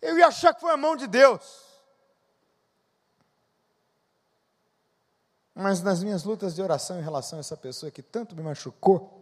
eu 0.01 0.17
ia 0.17 0.27
achar 0.27 0.53
que 0.53 0.61
foi 0.61 0.71
a 0.71 0.77
mão 0.77 0.95
de 0.95 1.07
Deus. 1.07 1.67
Mas 5.53 5.81
nas 5.81 6.01
minhas 6.01 6.23
lutas 6.23 6.55
de 6.55 6.61
oração 6.61 6.99
em 6.99 7.03
relação 7.03 7.37
a 7.37 7.41
essa 7.41 7.57
pessoa 7.57 7.91
que 7.91 8.01
tanto 8.01 8.35
me 8.35 8.41
machucou, 8.41 9.19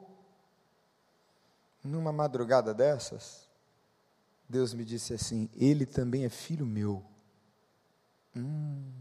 numa 1.84 2.12
madrugada 2.12 2.74
dessas, 2.74 3.48
Deus 4.48 4.74
me 4.74 4.86
disse 4.86 5.14
assim: 5.14 5.50
Ele 5.56 5.86
também 5.86 6.26
é 6.26 6.30
filho 6.30 6.66
meu. 6.66 7.04
Hum, 8.36 8.92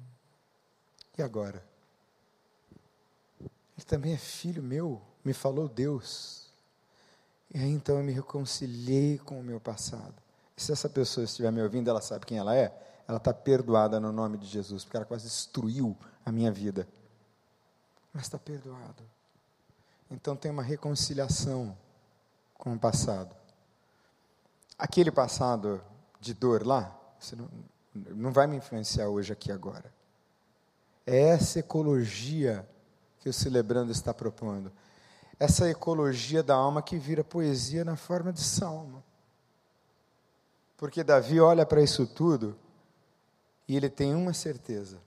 e 1.19 1.23
agora? 1.23 1.63
Ele 3.41 3.85
também 3.87 4.15
é 4.15 4.19
filho 4.19 4.63
meu, 4.63 5.03
me 5.27 5.35
falou 5.35 5.69
Deus. 5.69 6.47
E 7.55 7.59
aí 7.59 7.71
então 7.71 7.99
eu 7.99 8.05
me 8.05 8.13
reconciliei 8.13 9.19
com 9.19 9.39
o 9.41 9.43
meu 9.43 9.61
passado. 9.61 10.15
E 10.57 10.63
se 10.63 10.73
essa 10.73 10.89
pessoa 10.89 11.25
estiver 11.25 11.51
me 11.51 11.61
ouvindo, 11.61 11.91
ela 11.91 12.01
sabe 12.01 12.25
quem 12.25 12.39
ela 12.39 12.57
é? 12.57 12.75
Ela 13.07 13.19
está 13.19 13.35
perdoada 13.35 14.01
no 14.01 14.11
nome 14.11 14.39
de 14.39 14.47
Jesus, 14.47 14.85
porque 14.85 14.97
ela 14.97 15.07
quase 15.07 15.25
destruiu 15.25 15.97
a 16.25 16.33
minha 16.33 16.51
vida 16.51 16.89
mas 18.17 18.25
está 18.25 18.39
perdoado. 18.39 19.05
Então 20.11 20.35
tem 20.35 20.51
uma 20.51 20.63
reconciliação 20.63 21.77
com 22.55 22.73
o 22.73 22.79
passado. 22.79 23.37
Aquele 24.79 25.11
passado 25.11 25.83
de 26.19 26.33
dor 26.33 26.67
lá, 26.67 26.99
não, 27.37 27.49
não 27.95 28.33
vai 28.33 28.47
me 28.47 28.57
influenciar 28.57 29.09
hoje 29.09 29.35
aqui 29.35 29.53
agora. 29.53 29.93
É 31.07 31.29
essa 31.29 31.59
ecologia 31.59 32.67
que 33.21 33.29
o 33.29 33.35
Celebrando 33.35 33.93
está 33.93 34.15
propondo. 34.15 34.73
Essa 35.39 35.69
ecologia 35.69 36.43
da 36.43 36.55
alma 36.55 36.81
que 36.83 36.97
vira 36.97 37.23
poesia 37.23 37.85
na 37.85 37.97
forma 37.97 38.33
de 38.33 38.43
salmo. 38.43 39.03
Porque 40.77 41.05
Davi 41.05 41.41
olha 41.41 41.65
para 41.65 41.83
isso 41.83 42.07
tudo 42.07 42.57
e 43.69 43.77
ele 43.77 43.89
tem 43.89 44.15
uma 44.15 44.33
certeza. 44.33 44.99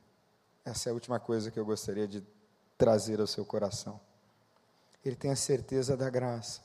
Essa 0.65 0.89
é 0.89 0.91
a 0.91 0.93
última 0.93 1.19
coisa 1.19 1.49
que 1.49 1.59
eu 1.59 1.65
gostaria 1.65 2.07
de 2.07 2.23
trazer 2.77 3.19
ao 3.19 3.27
seu 3.27 3.45
coração. 3.45 3.99
Ele 5.03 5.15
tem 5.15 5.31
a 5.31 5.35
certeza 5.35 5.95
da 5.95 6.09
graça. 6.09 6.61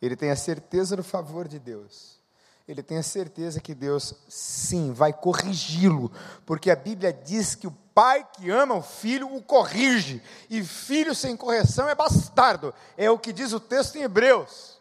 Ele 0.00 0.16
tem 0.16 0.30
a 0.30 0.36
certeza 0.36 0.96
do 0.96 1.04
favor 1.04 1.46
de 1.46 1.58
Deus. 1.58 2.18
Ele 2.66 2.82
tem 2.82 2.98
a 2.98 3.02
certeza 3.02 3.60
que 3.60 3.74
Deus, 3.74 4.14
sim, 4.28 4.92
vai 4.92 5.12
corrigi-lo, 5.12 6.10
porque 6.46 6.70
a 6.70 6.76
Bíblia 6.76 7.12
diz 7.12 7.54
que 7.54 7.66
o 7.66 7.76
pai 8.00 8.26
que 8.32 8.48
ama 8.48 8.76
o 8.76 8.82
filho 8.82 9.30
o 9.36 9.42
corrige, 9.42 10.22
e 10.48 10.64
filho 10.64 11.14
sem 11.14 11.36
correção 11.36 11.86
é 11.86 11.94
bastardo, 11.94 12.72
é 12.96 13.10
o 13.10 13.18
que 13.18 13.30
diz 13.30 13.52
o 13.52 13.60
texto 13.60 13.96
em 13.96 14.02
Hebreus. 14.04 14.80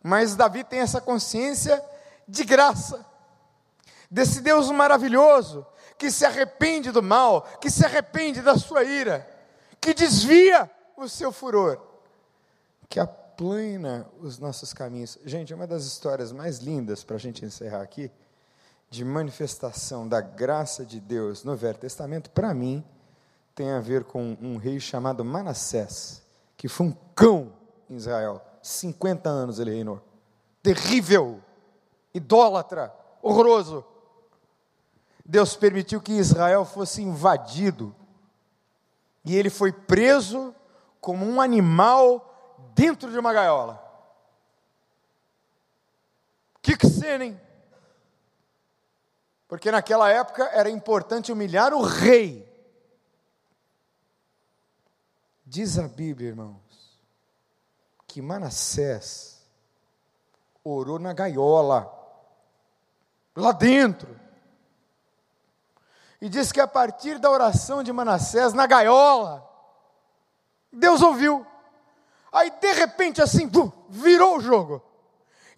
Mas 0.00 0.36
Davi 0.36 0.62
tem 0.62 0.78
essa 0.78 1.00
consciência 1.00 1.84
de 2.28 2.44
graça, 2.44 3.04
desse 4.08 4.40
Deus 4.40 4.70
maravilhoso, 4.70 5.66
que 5.98 6.08
se 6.08 6.24
arrepende 6.24 6.92
do 6.92 7.02
mal, 7.02 7.42
que 7.60 7.68
se 7.68 7.84
arrepende 7.84 8.40
da 8.40 8.56
sua 8.56 8.84
ira, 8.84 9.28
que 9.80 9.92
desvia 9.92 10.70
o 10.96 11.08
seu 11.08 11.32
furor, 11.32 11.80
que 12.88 13.00
aplana 13.00 14.08
os 14.20 14.38
nossos 14.38 14.72
caminhos. 14.72 15.18
Gente, 15.24 15.52
é 15.52 15.56
uma 15.56 15.66
das 15.66 15.82
histórias 15.82 16.30
mais 16.30 16.58
lindas 16.58 17.02
para 17.02 17.16
a 17.16 17.20
gente 17.20 17.44
encerrar 17.44 17.82
aqui, 17.82 18.08
de 18.90 19.04
manifestação 19.04 20.06
da 20.08 20.20
graça 20.20 20.84
de 20.84 21.00
Deus 21.00 21.44
no 21.44 21.54
Velho 21.54 21.78
Testamento, 21.78 22.28
para 22.30 22.52
mim, 22.52 22.84
tem 23.54 23.70
a 23.70 23.78
ver 23.78 24.02
com 24.02 24.36
um 24.42 24.56
rei 24.56 24.80
chamado 24.80 25.24
Manassés, 25.24 26.22
que 26.56 26.66
foi 26.66 26.88
um 26.88 26.96
cão 27.14 27.52
em 27.88 27.94
Israel. 27.94 28.44
50 28.60 29.30
anos 29.30 29.60
ele 29.60 29.70
reinou. 29.70 30.02
Terrível, 30.60 31.40
idólatra, 32.12 32.92
horroroso. 33.22 33.84
Deus 35.24 35.54
permitiu 35.54 36.00
que 36.00 36.12
Israel 36.12 36.64
fosse 36.64 37.00
invadido. 37.00 37.94
E 39.24 39.36
ele 39.36 39.50
foi 39.50 39.70
preso 39.70 40.52
como 41.00 41.24
um 41.24 41.40
animal 41.40 42.58
dentro 42.74 43.10
de 43.10 43.18
uma 43.18 43.32
gaiola. 43.32 43.80
Que 46.60 46.76
que 46.76 46.86
hein? 47.06 47.40
Porque 49.50 49.72
naquela 49.72 50.08
época 50.08 50.44
era 50.52 50.70
importante 50.70 51.32
humilhar 51.32 51.74
o 51.74 51.82
rei. 51.82 52.48
Diz 55.44 55.76
a 55.76 55.88
Bíblia, 55.88 56.28
irmãos, 56.28 57.00
que 58.06 58.22
Manassés 58.22 59.44
orou 60.62 61.00
na 61.00 61.12
gaiola, 61.12 61.92
lá 63.34 63.50
dentro. 63.50 64.16
E 66.20 66.28
diz 66.28 66.52
que 66.52 66.60
a 66.60 66.68
partir 66.68 67.18
da 67.18 67.28
oração 67.28 67.82
de 67.82 67.92
Manassés 67.92 68.52
na 68.52 68.68
gaiola, 68.68 69.44
Deus 70.72 71.02
ouviu. 71.02 71.44
Aí 72.30 72.52
de 72.52 72.72
repente 72.72 73.20
assim, 73.20 73.50
virou 73.88 74.36
o 74.36 74.40
jogo. 74.40 74.80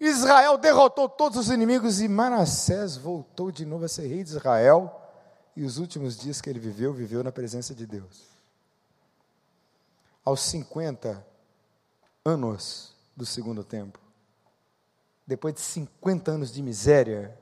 Israel 0.07 0.57
derrotou 0.57 1.07
todos 1.07 1.37
os 1.37 1.49
inimigos 1.49 2.01
e 2.01 2.07
Manassés 2.07 2.97
voltou 2.97 3.51
de 3.51 3.65
novo 3.65 3.85
a 3.85 3.87
ser 3.87 4.07
rei 4.07 4.23
de 4.23 4.31
Israel. 4.31 4.99
E 5.55 5.63
os 5.63 5.77
últimos 5.77 6.17
dias 6.17 6.41
que 6.41 6.49
ele 6.49 6.59
viveu, 6.59 6.93
viveu 6.93 7.23
na 7.23 7.31
presença 7.31 7.75
de 7.75 7.85
Deus. 7.85 8.27
Aos 10.25 10.41
50 10.41 11.25
anos 12.25 12.95
do 13.15 13.25
segundo 13.25 13.63
tempo, 13.63 13.99
depois 15.27 15.53
de 15.53 15.61
50 15.61 16.31
anos 16.31 16.51
de 16.51 16.61
miséria, 16.61 17.37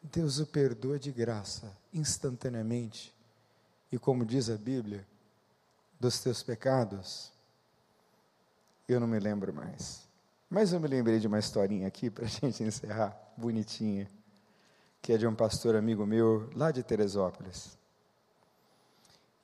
Deus 0.00 0.38
o 0.38 0.46
perdoa 0.46 0.98
de 0.98 1.10
graça, 1.10 1.76
instantaneamente. 1.92 3.14
E 3.90 3.98
como 3.98 4.24
diz 4.24 4.48
a 4.48 4.56
Bíblia, 4.56 5.06
dos 5.98 6.20
teus 6.20 6.42
pecados, 6.42 7.32
eu 8.88 9.00
não 9.00 9.06
me 9.06 9.18
lembro 9.18 9.52
mais. 9.52 10.05
Mas 10.48 10.72
eu 10.72 10.80
me 10.80 10.86
lembrei 10.86 11.18
de 11.18 11.26
uma 11.26 11.38
historinha 11.38 11.86
aqui 11.86 12.08
para 12.08 12.24
a 12.24 12.28
gente 12.28 12.62
encerrar, 12.62 13.16
bonitinha, 13.36 14.08
que 15.02 15.12
é 15.12 15.18
de 15.18 15.26
um 15.26 15.34
pastor 15.34 15.76
amigo 15.76 16.06
meu 16.06 16.48
lá 16.54 16.70
de 16.70 16.82
Teresópolis. 16.82 17.76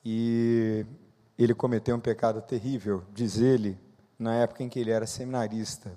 E 0.05 0.85
ele 1.39 1.55
cometeu 1.55 1.97
um 1.97 2.01
pecado 2.01 2.41
terrível, 2.43 3.05
diz 3.13 3.39
ele, 3.39 3.79
na 4.19 4.35
época 4.35 4.63
em 4.63 4.69
que 4.69 4.79
ele 4.79 4.91
era 4.91 5.07
seminarista. 5.07 5.93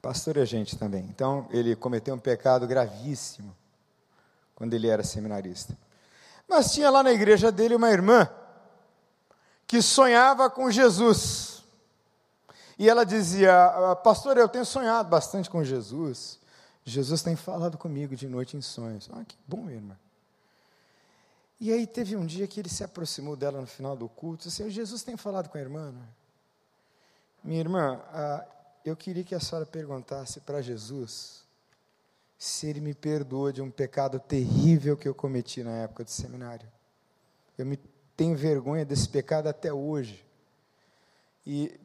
Pastor 0.00 0.36
é 0.36 0.46
gente 0.46 0.78
também. 0.78 1.04
Então, 1.04 1.48
ele 1.50 1.74
cometeu 1.74 2.14
um 2.14 2.18
pecado 2.18 2.66
gravíssimo 2.66 3.54
quando 4.54 4.72
ele 4.74 4.88
era 4.88 5.02
seminarista. 5.02 5.76
Mas 6.48 6.72
tinha 6.72 6.90
lá 6.90 7.02
na 7.02 7.12
igreja 7.12 7.50
dele 7.50 7.74
uma 7.74 7.90
irmã 7.90 8.28
que 9.66 9.82
sonhava 9.82 10.48
com 10.48 10.70
Jesus. 10.70 11.55
E 12.78 12.88
ela 12.88 13.04
dizia: 13.04 13.52
ah, 13.66 13.96
Pastor, 13.96 14.36
eu 14.36 14.48
tenho 14.48 14.64
sonhado 14.64 15.08
bastante 15.08 15.48
com 15.48 15.64
Jesus. 15.64 16.38
Jesus 16.84 17.22
tem 17.22 17.34
falado 17.34 17.76
comigo 17.76 18.14
de 18.14 18.28
noite 18.28 18.56
em 18.56 18.60
sonhos. 18.60 19.08
Ah, 19.12 19.24
que 19.24 19.36
bom, 19.46 19.68
irmã. 19.70 19.96
E 21.58 21.72
aí 21.72 21.86
teve 21.86 22.14
um 22.16 22.26
dia 22.26 22.46
que 22.46 22.60
ele 22.60 22.68
se 22.68 22.84
aproximou 22.84 23.34
dela 23.34 23.60
no 23.60 23.66
final 23.66 23.96
do 23.96 24.08
culto 24.08 24.48
assim: 24.48 24.68
Jesus 24.70 25.02
tem 25.02 25.16
falado 25.16 25.48
com 25.48 25.56
a 25.56 25.60
irmã? 25.60 25.90
Né? 25.90 26.06
Minha 27.42 27.60
irmã, 27.60 28.00
ah, 28.12 28.44
eu 28.84 28.94
queria 28.94 29.24
que 29.24 29.34
a 29.34 29.40
senhora 29.40 29.64
perguntasse 29.64 30.40
para 30.40 30.60
Jesus 30.60 31.44
se 32.38 32.66
ele 32.66 32.80
me 32.80 32.92
perdoa 32.92 33.52
de 33.52 33.62
um 33.62 33.70
pecado 33.70 34.20
terrível 34.20 34.96
que 34.96 35.08
eu 35.08 35.14
cometi 35.14 35.62
na 35.62 35.70
época 35.70 36.04
do 36.04 36.10
seminário. 36.10 36.68
Eu 37.56 37.64
me 37.64 37.78
tenho 38.14 38.36
vergonha 38.36 38.84
desse 38.84 39.08
pecado 39.08 39.48
até 39.48 39.72
hoje. 39.72 40.24
E 41.46 41.80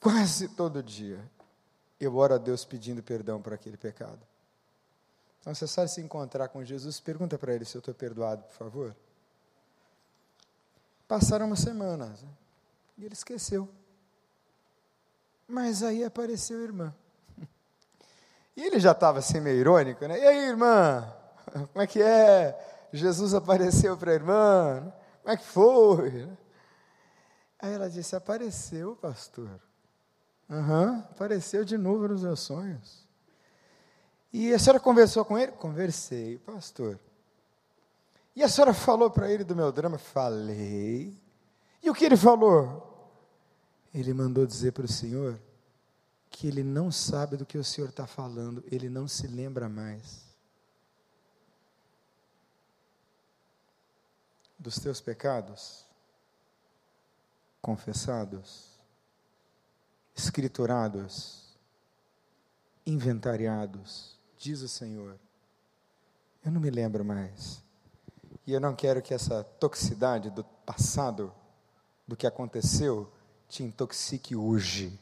quase 0.00 0.48
todo 0.48 0.82
dia 0.82 1.22
eu 2.00 2.16
oro 2.16 2.34
a 2.34 2.38
Deus 2.38 2.64
pedindo 2.64 3.02
perdão 3.02 3.42
por 3.42 3.52
aquele 3.52 3.76
pecado. 3.76 4.18
Então, 5.40 5.52
a 5.52 5.54
senhora 5.54 5.88
se 5.88 6.00
encontrar 6.00 6.48
com 6.48 6.64
Jesus, 6.64 6.98
pergunta 6.98 7.38
para 7.38 7.54
ele 7.54 7.64
se 7.64 7.76
eu 7.76 7.80
estou 7.80 7.94
perdoado, 7.94 8.42
por 8.44 8.54
favor. 8.54 8.96
Passaram 11.06 11.46
umas 11.46 11.60
semanas 11.60 12.22
né? 12.22 12.28
e 12.98 13.04
ele 13.04 13.14
esqueceu. 13.14 13.68
Mas 15.46 15.82
aí 15.82 16.04
apareceu 16.04 16.58
a 16.58 16.62
irmã. 16.62 16.94
E 18.56 18.62
ele 18.62 18.80
já 18.80 18.90
estava 18.90 19.20
assim 19.20 19.40
meio 19.40 19.58
irônico, 19.58 20.06
né? 20.06 20.18
E 20.18 20.26
aí, 20.26 20.48
irmã? 20.48 21.10
Como 21.72 21.82
é 21.82 21.86
que 21.86 22.02
é? 22.02 22.88
Jesus 22.92 23.32
apareceu 23.32 23.96
para 23.96 24.10
a 24.10 24.14
irmã? 24.14 24.92
Como 25.22 25.32
é 25.32 25.36
que 25.36 25.44
foi? 25.44 26.28
Aí 27.58 27.72
ela 27.72 27.88
disse: 27.88 28.14
Apareceu, 28.14 28.96
pastor. 28.96 29.60
Aham, 30.50 30.90
uhum, 30.90 30.98
apareceu 30.98 31.64
de 31.64 31.78
novo 31.78 32.08
nos 32.08 32.22
meus 32.22 32.40
sonhos. 32.40 33.06
E 34.32 34.52
a 34.52 34.58
senhora 34.58 34.80
conversou 34.80 35.24
com 35.24 35.38
ele? 35.38 35.52
Conversei, 35.52 36.38
pastor. 36.38 36.98
E 38.34 38.42
a 38.42 38.48
senhora 38.48 38.74
falou 38.74 39.10
para 39.10 39.30
ele 39.30 39.44
do 39.44 39.54
meu 39.54 39.70
drama? 39.70 39.96
Falei. 39.96 41.16
E 41.82 41.88
o 41.88 41.94
que 41.94 42.04
ele 42.04 42.16
falou? 42.16 42.86
Ele 43.94 44.12
mandou 44.12 44.46
dizer 44.46 44.72
para 44.72 44.84
o 44.84 44.88
senhor 44.88 45.40
que 46.28 46.46
ele 46.46 46.62
não 46.62 46.92
sabe 46.92 47.36
do 47.36 47.44
que 47.44 47.58
o 47.58 47.64
senhor 47.64 47.88
está 47.88 48.06
falando, 48.06 48.62
ele 48.70 48.88
não 48.88 49.08
se 49.08 49.26
lembra 49.26 49.68
mais. 49.68 50.24
Dos 54.58 54.76
teus 54.76 55.00
pecados 55.00 55.84
confessados, 57.60 58.69
escriturados, 60.22 61.56
inventariados, 62.86 64.18
diz 64.36 64.60
o 64.62 64.68
Senhor. 64.68 65.16
Eu 66.44 66.52
não 66.52 66.60
me 66.60 66.70
lembro 66.70 67.04
mais. 67.04 67.62
E 68.46 68.52
eu 68.52 68.60
não 68.60 68.74
quero 68.74 69.02
que 69.02 69.14
essa 69.14 69.44
toxicidade 69.44 70.30
do 70.30 70.42
passado, 70.42 71.32
do 72.06 72.16
que 72.16 72.26
aconteceu, 72.26 73.10
te 73.48 73.62
intoxique 73.62 74.34
hoje. 74.34 74.98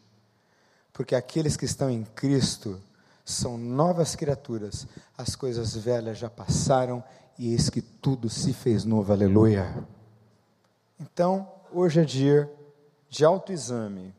Porque 0.93 1.15
aqueles 1.15 1.57
que 1.57 1.65
estão 1.65 1.89
em 1.89 2.05
Cristo 2.05 2.81
são 3.25 3.57
novas 3.57 4.17
criaturas. 4.17 4.87
As 5.17 5.37
coisas 5.37 5.77
velhas 5.77 6.19
já 6.19 6.29
passaram 6.29 7.03
e 7.39 7.53
eis 7.53 7.71
que 7.71 7.81
tudo 7.81 8.29
se 8.29 8.53
fez 8.53 8.85
novo. 8.85 9.13
Aleluia. 9.13 9.87
Então, 10.99 11.49
hoje 11.73 12.01
é 12.01 12.05
dia 12.05 12.53
de 13.09 13.25
autoexame 13.25 14.18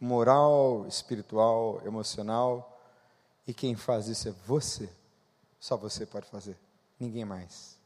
moral, 0.00 0.86
espiritual, 0.88 1.80
emocional. 1.84 2.80
E 3.46 3.54
quem 3.54 3.76
faz 3.76 4.08
isso 4.08 4.28
é 4.28 4.34
você. 4.46 4.88
Só 5.60 5.76
você 5.76 6.04
pode 6.04 6.28
fazer. 6.28 6.56
Ninguém 6.98 7.24
mais. 7.24 7.76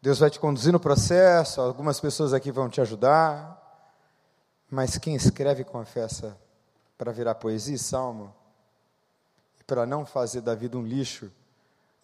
Deus 0.00 0.18
vai 0.18 0.30
te 0.30 0.40
conduzir 0.40 0.72
no 0.72 0.80
processo, 0.80 1.60
algumas 1.60 2.00
pessoas 2.00 2.32
aqui 2.32 2.50
vão 2.50 2.68
te 2.68 2.80
ajudar, 2.80 3.56
mas 4.68 4.98
quem 4.98 5.14
escreve 5.14 5.62
e 5.62 5.64
confessa 5.64 6.36
para 6.98 7.12
virar 7.12 7.36
poesia 7.36 7.76
e 7.76 7.78
salmo, 7.78 8.34
para 9.64 9.86
não 9.86 10.04
fazer 10.04 10.40
da 10.40 10.56
vida 10.56 10.76
um 10.76 10.82
lixo, 10.84 11.30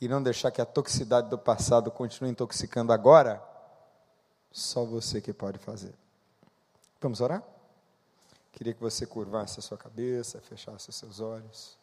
e 0.00 0.06
não 0.06 0.22
deixar 0.22 0.52
que 0.52 0.60
a 0.60 0.64
toxicidade 0.64 1.28
do 1.28 1.36
passado 1.36 1.90
continue 1.90 2.30
intoxicando 2.30 2.92
agora, 2.92 3.42
só 4.52 4.84
você 4.84 5.20
que 5.20 5.32
pode 5.32 5.58
fazer. 5.58 5.92
Vamos 7.00 7.20
orar? 7.20 7.42
Queria 8.58 8.74
que 8.74 8.80
você 8.80 9.06
curvasse 9.06 9.60
a 9.60 9.62
sua 9.62 9.78
cabeça, 9.78 10.40
fechasse 10.40 10.90
os 10.90 10.96
seus 10.96 11.20
olhos. 11.20 11.78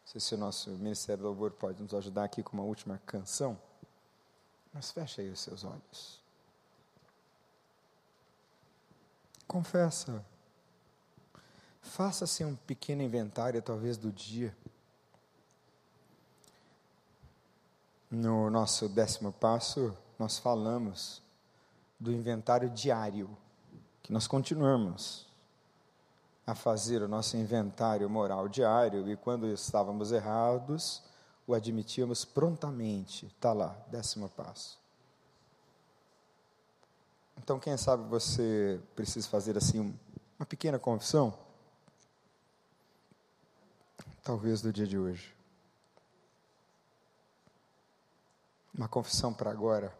Não 0.00 0.06
sei 0.10 0.20
se 0.20 0.34
o 0.34 0.36
nosso 0.36 0.70
Ministério 0.70 1.22
do 1.22 1.28
Louvor 1.28 1.52
pode 1.52 1.80
nos 1.80 1.94
ajudar 1.94 2.24
aqui 2.24 2.42
com 2.42 2.54
uma 2.54 2.64
última 2.64 3.00
canção. 3.06 3.56
Mas 4.74 4.90
feche 4.90 5.20
aí 5.20 5.30
os 5.30 5.38
seus 5.38 5.62
olhos. 5.62 6.20
Confessa. 9.46 10.26
Faça-se 11.80 12.44
um 12.44 12.56
pequeno 12.56 13.00
inventário, 13.00 13.62
talvez, 13.62 13.96
do 13.96 14.10
dia. 14.10 14.52
No 18.10 18.50
nosso 18.50 18.88
décimo 18.88 19.32
passo, 19.32 19.96
nós 20.18 20.36
falamos 20.36 21.22
do 22.00 22.10
inventário 22.10 22.68
diário, 22.70 23.30
que 24.02 24.12
nós 24.12 24.26
continuamos 24.26 25.30
a 26.46 26.54
fazer 26.54 27.02
o 27.02 27.08
nosso 27.08 27.36
inventário 27.36 28.08
moral 28.10 28.48
diário 28.48 29.08
e 29.08 29.16
quando 29.16 29.46
estávamos 29.46 30.10
errados, 30.10 31.02
o 31.46 31.54
admitíamos 31.54 32.24
prontamente. 32.24 33.26
Está 33.26 33.52
lá, 33.52 33.76
décimo 33.88 34.28
passo. 34.28 34.80
Então, 37.38 37.58
quem 37.58 37.76
sabe 37.76 38.08
você 38.08 38.80
precisa 38.94 39.28
fazer 39.28 39.56
assim 39.56 39.96
uma 40.38 40.46
pequena 40.46 40.78
confissão? 40.78 41.36
Talvez 44.22 44.60
do 44.60 44.72
dia 44.72 44.86
de 44.86 44.98
hoje. 44.98 45.34
Uma 48.72 48.88
confissão 48.88 49.34
para 49.34 49.50
agora. 49.50 49.96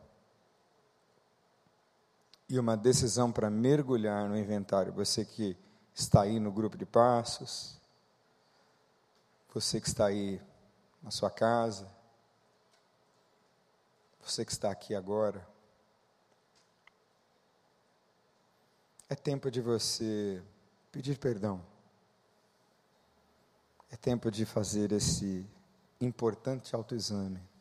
E 2.49 2.59
uma 2.59 2.77
decisão 2.77 3.33
para 3.33 3.51
mergulhar 3.51 4.29
no 4.29 4.37
inventário. 4.37 4.93
Você 4.93 5.25
que 5.25 5.57
está 5.95 6.23
aí 6.23 6.41
no 6.41 6.51
grupo 6.51 6.77
de 6.77 6.87
passos, 6.87 7.81
você 9.53 9.81
que 9.81 9.89
está 9.89 10.07
aí 10.07 10.41
na 11.03 11.11
sua 11.11 11.31
casa, 11.31 11.91
você 14.23 14.45
que 14.45 14.53
está 14.53 14.71
aqui 14.71 14.95
agora. 14.95 15.47
É 19.09 19.15
tempo 19.15 19.51
de 19.51 19.61
você 19.61 20.43
pedir 20.91 21.19
perdão. 21.19 21.63
É 23.91 23.97
tempo 23.97 24.31
de 24.31 24.47
fazer 24.47 24.91
esse 24.93 25.47
importante 26.01 26.75
autoexame. 26.75 27.52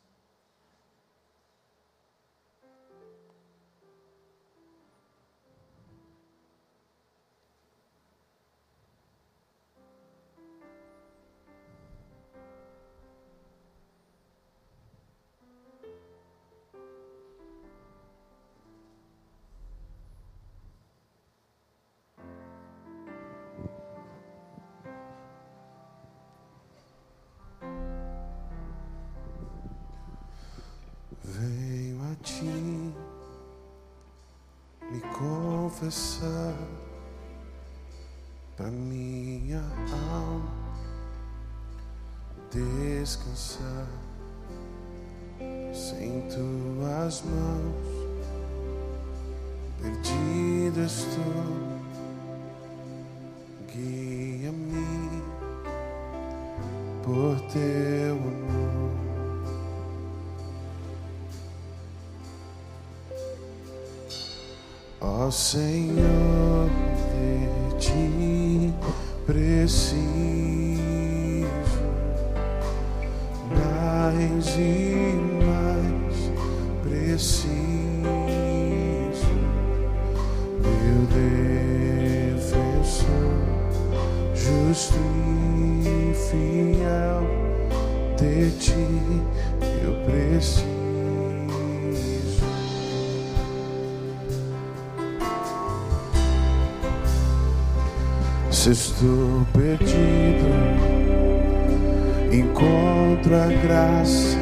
Senhor, 65.42 66.70
de 67.12 67.80
ti 67.80 68.72
preciso 69.26 69.98
mais 73.50 74.56
e 74.56 75.18
mais 75.44 76.20
preciso, 76.84 77.66
meu 80.62 81.02
defensor, 82.38 83.10
justo 84.36 85.02
e 85.84 86.14
fiel 86.30 87.22
de 88.16 88.52
ti 88.60 88.86
eu 89.84 89.94
preciso. 90.06 90.81
Se 98.62 98.70
estou 98.70 99.44
perdido, 99.54 100.46
encontro 102.32 103.36
a 103.36 103.48
graça, 103.48 104.38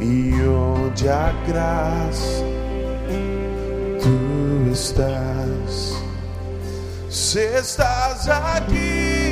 e 0.00 0.32
onde 0.42 1.08
a 1.08 1.32
graça 1.46 2.42
tu 4.02 4.72
estás, 4.72 6.02
se 7.08 7.44
estás 7.60 8.28
aqui, 8.28 9.27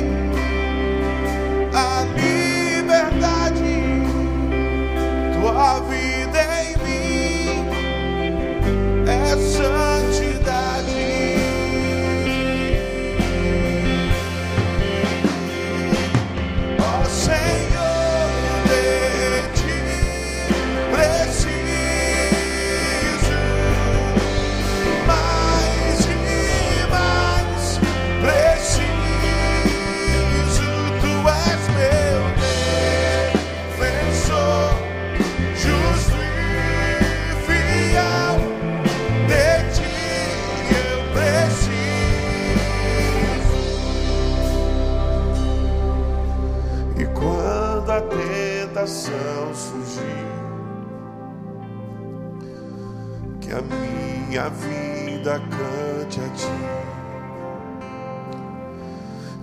que 53.47 53.53
a 53.53 53.61
minha 53.61 54.49
vida 54.49 55.39
cante 55.39 56.19
a 56.19 56.29
ti. 56.35 56.51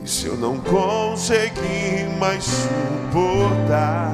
E 0.05 0.09
se 0.09 0.27
eu 0.27 0.37
não 0.37 0.59
conseguir 0.61 2.07
mais 2.19 2.45
suportar, 2.45 4.13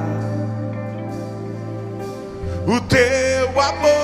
o 2.65 2.79
teu 2.87 3.59
amor 3.59 4.00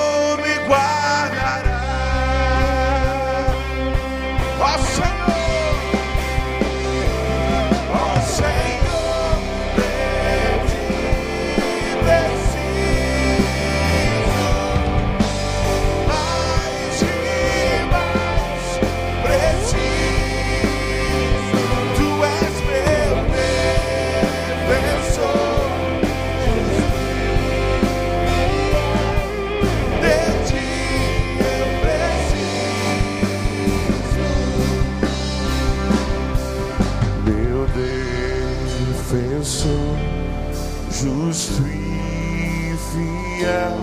fiel. 42.91 43.77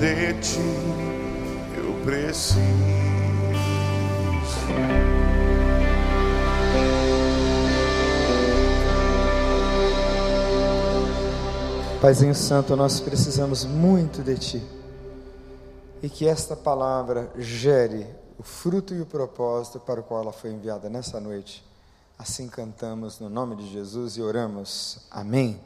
De 0.00 0.34
ti 0.40 0.58
eu 1.76 1.94
preciso. 2.04 2.82
Paizinho 12.02 12.34
Santo, 12.34 12.74
nós 12.74 12.98
precisamos 12.98 13.64
muito 13.64 14.24
de 14.24 14.36
Ti. 14.36 14.62
E 16.02 16.08
que 16.08 16.26
esta 16.26 16.56
palavra 16.56 17.30
gere 17.38 18.04
o 18.36 18.42
fruto 18.42 18.92
e 18.92 19.00
o 19.00 19.06
propósito 19.06 19.78
para 19.78 20.00
o 20.00 20.02
qual 20.02 20.22
ela 20.22 20.32
foi 20.32 20.50
enviada 20.50 20.90
nessa 20.90 21.20
noite. 21.20 21.64
Assim 22.18 22.48
cantamos 22.48 23.20
no 23.20 23.28
nome 23.30 23.54
de 23.54 23.70
Jesus 23.70 24.16
e 24.16 24.20
oramos. 24.20 24.98
Amém. 25.12 25.60